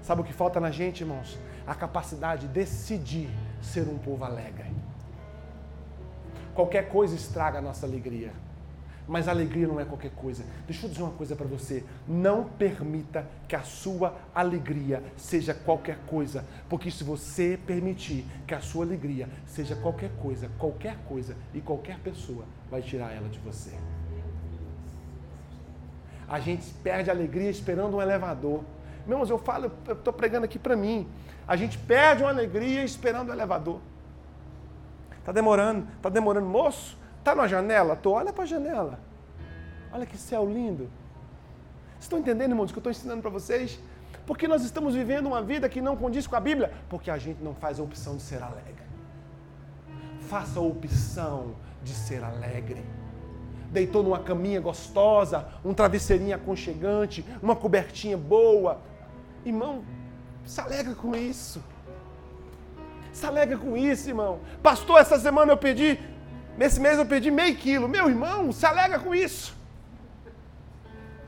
[0.00, 1.36] Sabe o que falta na gente, irmãos?
[1.66, 3.28] A capacidade de decidir
[3.60, 4.70] ser um povo alegre.
[6.54, 8.32] Qualquer coisa estraga a nossa alegria.
[9.08, 10.44] Mas alegria não é qualquer coisa.
[10.66, 11.84] Deixa eu dizer uma coisa para você.
[12.08, 16.44] Não permita que a sua alegria seja qualquer coisa.
[16.68, 21.98] Porque se você permitir que a sua alegria seja qualquer coisa, qualquer coisa e qualquer
[22.00, 23.70] pessoa vai tirar ela de você.
[26.28, 28.64] A gente perde a alegria esperando um elevador.
[29.06, 31.08] Meu irmãos, eu falo, eu estou pregando aqui para mim.
[31.46, 33.80] A gente perde uma alegria esperando o elevador.
[35.20, 36.46] Está demorando, está demorando.
[36.46, 37.96] Moço, Está na janela?
[37.96, 39.00] Tô, olha para a janela.
[39.92, 40.88] Olha que céu lindo.
[41.94, 43.80] Vocês estão entendendo, irmãos, o que eu estou ensinando para vocês?
[44.24, 47.42] Porque nós estamos vivendo uma vida que não condiz com a Bíblia, porque a gente
[47.42, 48.86] não faz a opção de ser alegre.
[50.28, 52.84] Faça a opção de ser alegre.
[53.72, 58.78] Deitou numa caminha gostosa, um travesseirinho aconchegante, uma cobertinha boa.
[59.44, 59.82] Irmão,
[60.44, 61.60] se alegra com isso.
[63.12, 64.38] Se alegra com isso, irmão.
[64.62, 65.98] Pastor, essa semana eu pedi
[66.56, 67.88] Nesse mês eu perdi meio quilo.
[67.88, 69.54] Meu irmão, se alegra com isso.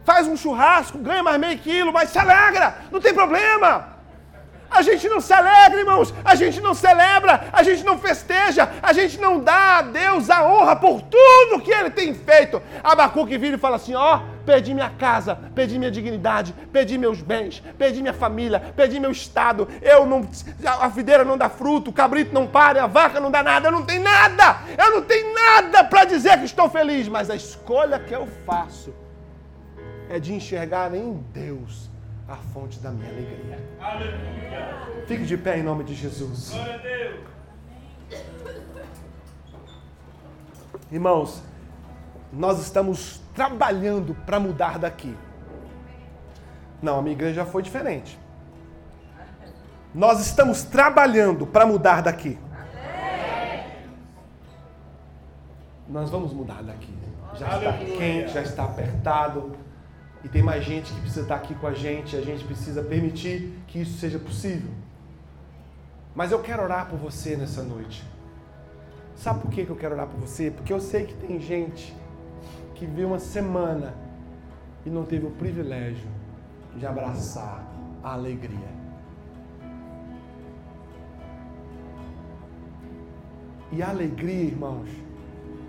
[0.05, 3.99] Faz um churrasco, ganha mais meio quilo, mas se alegra, não tem problema.
[4.71, 6.15] A gente não se alegra, irmãos.
[6.25, 10.47] A gente não celebra, a gente não festeja, a gente não dá a Deus a
[10.47, 12.63] honra por tudo que ele tem feito.
[12.83, 17.63] Abacuque vira e fala assim: ó, perdi minha casa, perdi minha dignidade, perdi meus bens,
[17.77, 19.69] perdi minha família, perdi meu estado.
[19.83, 20.27] Eu não.
[20.65, 23.73] A videira não dá fruto, o cabrito não para, a vaca não dá nada, eu
[23.73, 24.61] não tenho nada.
[24.79, 28.95] Eu não tenho nada para dizer que estou feliz, mas a escolha que eu faço
[30.09, 31.91] é de enxergar em Deus
[32.27, 33.63] a fonte da minha alegria.
[33.79, 35.05] Aleluia.
[35.07, 36.53] Fique de pé em nome de Jesus.
[36.53, 37.21] Glória a Deus.
[40.91, 41.43] Irmãos,
[42.33, 45.17] nós estamos trabalhando para mudar daqui.
[46.83, 48.19] Não, a minha igreja já foi diferente.
[49.95, 52.37] Nós estamos trabalhando para mudar daqui.
[55.89, 56.93] Nós vamos mudar daqui.
[57.37, 59.53] Já está quente, já está apertado
[60.25, 63.57] e tem mais gente que precisa estar aqui com a gente, a gente precisa permitir
[63.69, 64.73] que isso seja possível.
[66.13, 68.05] Mas eu quero orar por você nessa noite.
[69.15, 70.51] Sabe por que eu quero orar por você?
[70.51, 71.95] Porque eu sei que tem gente
[72.79, 73.95] que viu uma semana
[74.87, 76.09] e não teve o privilégio
[76.77, 77.65] de abraçar
[78.03, 78.79] a alegria.
[83.73, 84.89] E a alegria, irmãos,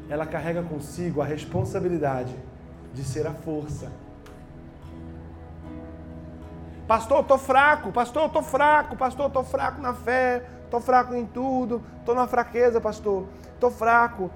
[0.08, 2.34] ela carrega consigo a responsabilidade
[2.94, 3.92] de ser a força
[6.90, 10.82] Pastor, eu estou fraco, pastor, eu estou fraco, pastor, eu estou fraco na fé, estou
[10.82, 14.32] fraco em tudo, estou na fraqueza, pastor, estou fraco.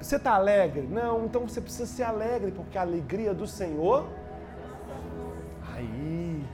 [0.00, 0.82] Você está alegre?
[0.82, 4.06] Não, então você precisa ser alegre, porque a alegria do Senhor.
[5.74, 6.44] Aí.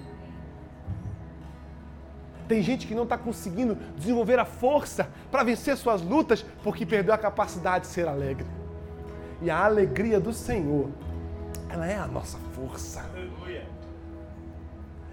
[2.49, 7.15] Tem gente que não está conseguindo desenvolver a força para vencer suas lutas porque perdeu
[7.15, 8.47] a capacidade de ser alegre.
[9.41, 10.89] E a alegria do Senhor,
[11.69, 13.05] ela é a nossa força.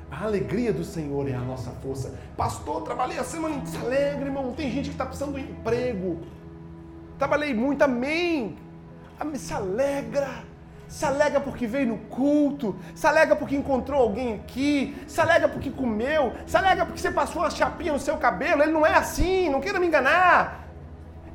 [0.09, 2.13] A alegria do Senhor é a nossa força.
[2.35, 3.63] Pastor, trabalhei a semana.
[3.81, 4.51] Alegre, irmão.
[4.51, 6.19] Tem gente que está precisando de emprego.
[7.21, 8.57] Trabalhei muito, amém.
[9.35, 10.27] Se alegra.
[10.87, 12.75] Se alegra porque veio no culto.
[12.95, 14.97] Se alegra porque encontrou alguém aqui.
[15.05, 16.33] Se alegra porque comeu.
[16.47, 18.63] Se alegra porque você passou uma chapinha no seu cabelo.
[18.63, 20.67] Ele não é assim, não queira me enganar.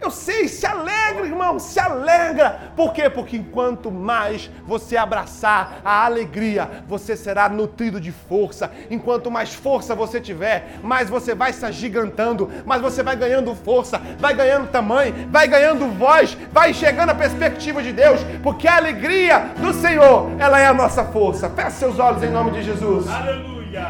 [0.00, 2.70] Eu sei, se alegra, irmão, se alegra.
[2.76, 3.08] Por quê?
[3.08, 8.70] Porque enquanto mais você abraçar a alegria, você será nutrido de força.
[8.90, 14.00] Enquanto mais força você tiver, mais você vai se agigantando, mais você vai ganhando força,
[14.18, 19.52] vai ganhando tamanho, vai ganhando voz, vai chegando a perspectiva de Deus, porque a alegria
[19.56, 21.48] do Senhor, ela é a nossa força.
[21.48, 23.08] Feche seus olhos em nome de Jesus.
[23.08, 23.88] Aleluia.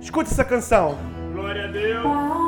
[0.00, 0.96] Escute essa canção.
[1.34, 2.45] Glória a Deus.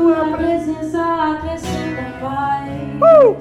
[0.00, 0.98] Tua presença
[1.32, 2.70] acrescenta paz.
[3.02, 3.36] Uh!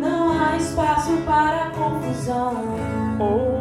[0.00, 2.64] Não há espaço para confusão.
[3.20, 3.60] Oh.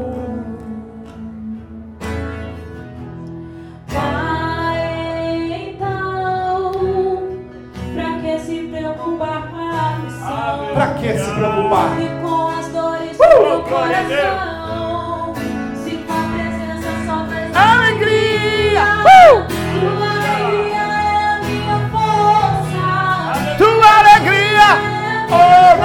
[3.93, 6.71] Pai, então,
[7.93, 10.73] pra que se preocupar com a missão?
[10.73, 12.01] Pra que se preocupar?
[12.01, 13.57] E com as dores uh!
[13.57, 14.48] do coração.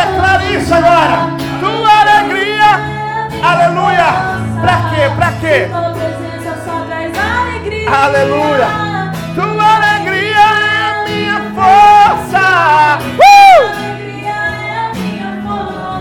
[0.05, 1.31] Declara isso agora.
[1.61, 2.81] Tua alegria.
[3.43, 4.09] Aleluia.
[4.61, 5.11] Pra quê?
[5.17, 5.69] Pra quê?
[7.89, 8.69] Aleluia.
[9.35, 12.45] Tua alegria é minha força.
[13.19, 13.65] Uh!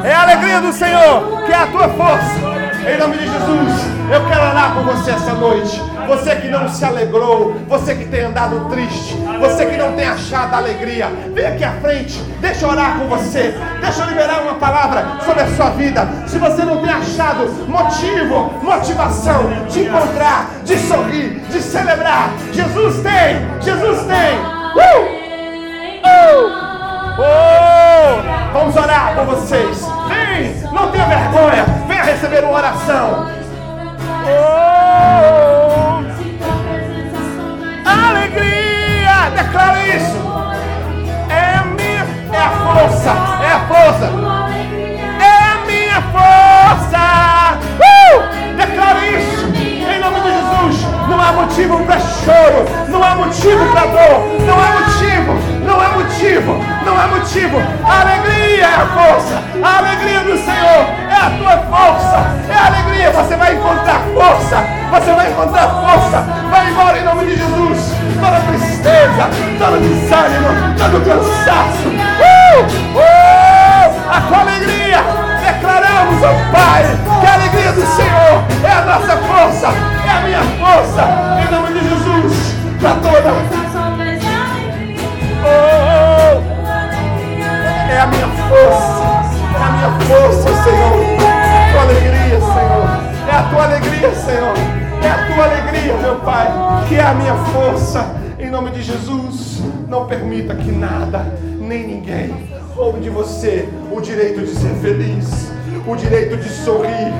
[0.06, 2.54] É a alegria do Senhor que é a tua força.
[2.86, 5.82] Em nome de Jesus, eu quero orar por você essa noite.
[6.08, 10.56] Você que não se alegrou, você que tem andado triste, Você que não tem achado
[10.56, 12.18] alegria, vem aqui à frente.
[12.40, 13.54] Deixa eu orar com você.
[13.82, 16.08] Deixa eu liberar uma palavra sobre a sua vida.
[16.28, 23.62] Se você não tem achado motivo, motivação de encontrar, de sorrir, de celebrar, Jesus tem.
[23.62, 24.40] Jesus tem.
[24.76, 25.24] Uh!
[27.20, 28.54] Oh!
[28.54, 29.86] Vamos orar por vocês.
[30.08, 31.66] Vem, não tenha vergonha.
[31.86, 33.30] Venha receber uma oração.
[34.26, 34.64] Oh!
[37.86, 38.63] Alegria!
[39.30, 40.18] Declara isso.
[41.30, 41.54] É
[42.34, 43.10] é a força,
[43.44, 44.06] é a força,
[45.20, 47.60] é a minha força.
[47.80, 48.56] Uh!
[48.58, 49.46] Declara isso.
[49.56, 50.88] Em nome de Jesus.
[51.08, 55.90] Não há motivo para choro, não há motivo para dor, não há motivo não há
[55.90, 57.58] motivo, não há motivo.
[57.84, 62.18] A alegria é a força, a alegria do Senhor é a tua força,
[62.50, 63.12] é a alegria.
[63.12, 66.22] Você vai encontrar força, você vai encontrar força.
[66.52, 68.03] Vai embora em nome de Jesus.
[68.20, 71.88] Toda tristeza, todo desânimo, todo cansaço.
[71.90, 72.64] Uh!
[72.98, 73.04] Uh!
[74.10, 75.04] A tua alegria.
[75.44, 76.84] Declaramos, ó oh Pai,
[77.20, 79.68] que a alegria do Senhor é a nossa força,
[80.06, 81.04] é a minha força.
[81.42, 83.34] Em nome de Jesus, para toda
[85.46, 86.42] Oh,
[87.92, 89.04] é a minha força,
[89.54, 90.94] é a minha força, Senhor.
[91.20, 92.88] É a tua alegria, Senhor.
[93.28, 94.83] É a tua alegria, Senhor.
[95.04, 96.48] É a tua alegria, meu Pai,
[96.88, 98.16] que é a minha força.
[98.40, 101.26] Em nome de Jesus, não permita que nada,
[101.60, 102.34] nem ninguém,
[102.74, 105.52] roube de você o direito de ser feliz,
[105.86, 107.12] o direito de sorrir,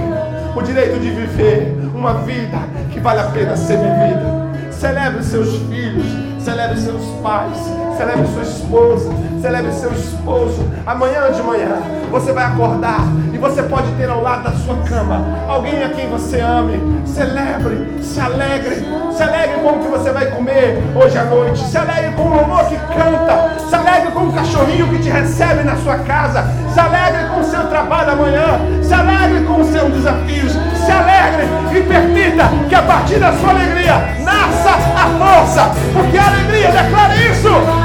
[0.56, 2.58] o direito de viver uma vida
[2.90, 4.44] que vale a pena ser vivida.
[4.72, 6.06] Celebre seus filhos,
[6.40, 7.58] celebre seus pais,
[7.98, 9.12] celebre sua esposa,
[9.42, 10.66] celebre seu esposo.
[10.86, 13.02] Amanhã de manhã você vai acordar
[13.44, 17.04] você pode ter ao lado da sua cama alguém a quem você ame.
[17.06, 21.60] Celebre, se alegre, se alegre com o que você vai comer hoje à noite.
[21.60, 25.64] Se alegre com o amor que canta, se alegre com o cachorrinho que te recebe
[25.64, 26.46] na sua casa.
[26.74, 30.54] Se alegre com o seu trabalho amanhã, se alegre com os seus desafios.
[30.54, 31.44] Se alegre
[31.78, 37.16] e permita que a partir da sua alegria nasça a força, porque a alegria declara
[37.18, 37.83] isso.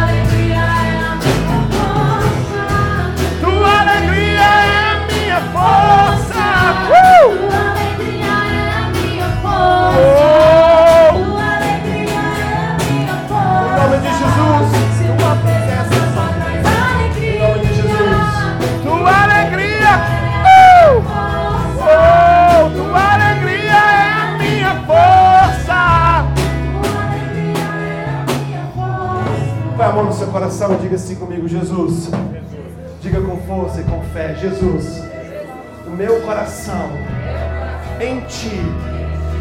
[30.39, 32.11] Coração e diga assim comigo, Jesus.
[33.01, 35.08] Diga com força e com fé, Jesus
[35.99, 36.91] meu coração
[38.01, 38.63] em ti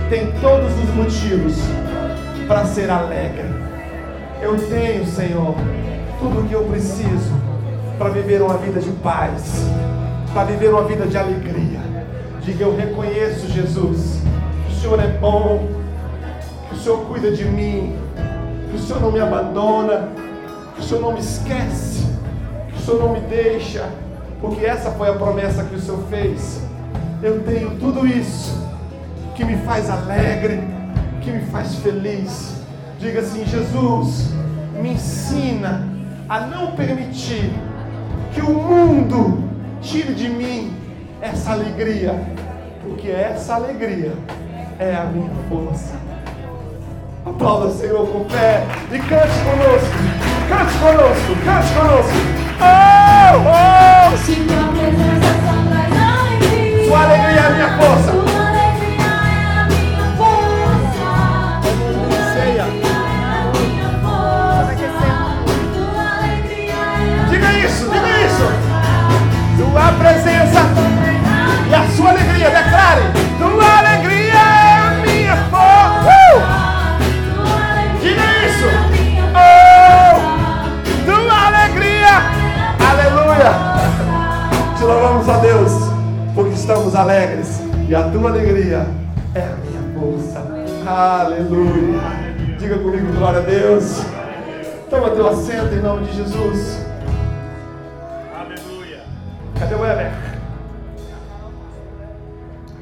[0.10, 1.54] tem todos os motivos
[2.48, 3.46] para ser alegre.
[4.42, 5.54] Eu tenho, Senhor,
[6.18, 7.32] tudo o que eu preciso
[8.00, 9.68] para viver uma vida de paz,
[10.34, 11.80] para viver uma vida de alegria.
[12.42, 14.20] Diga, eu reconheço, Jesus,
[14.66, 15.68] que o Senhor é bom,
[16.70, 17.96] que o Senhor cuida de mim,
[18.72, 20.10] que o Senhor não me abandona,
[20.74, 22.08] que o Senhor não me esquece,
[22.70, 23.88] que o Senhor não me deixa
[24.42, 26.62] porque essa foi a promessa que o Senhor fez.
[27.22, 28.68] Eu tenho tudo isso
[29.36, 30.62] que me faz alegre,
[31.22, 32.56] que me faz feliz.
[33.00, 34.30] Diga assim: Jesus,
[34.82, 35.88] me ensina
[36.30, 37.52] a não permitir
[38.34, 39.44] que o mundo
[39.82, 40.76] tire de mim
[41.22, 42.14] essa alegria,
[42.84, 44.14] porque essa alegria
[44.80, 45.96] é a minha força.
[47.26, 49.98] Aplauda, Senhor, com fé e cante conosco,
[50.48, 52.38] cante conosco, cante conosco.
[52.60, 53.97] Oh, oh.
[56.88, 58.12] Sua alegria é a minha força.
[62.40, 62.42] É.
[67.30, 68.48] Diga isso, diga isso.
[69.58, 70.62] Tua presença
[71.70, 72.50] e a sua alegria.
[72.50, 73.04] Declare.
[73.38, 74.67] Tua alegria é
[84.88, 85.72] louvamos a Deus,
[86.34, 87.60] porque estamos alegres
[87.90, 88.88] e a tua alegria
[89.36, 90.40] é a minha força.
[90.90, 92.00] Aleluia!
[92.58, 94.02] Diga comigo, glória a Deus.
[94.90, 96.86] Toma teu assento em nome de Jesus.
[98.34, 99.02] Aleluia!
[99.60, 100.27] Cadê o Weber?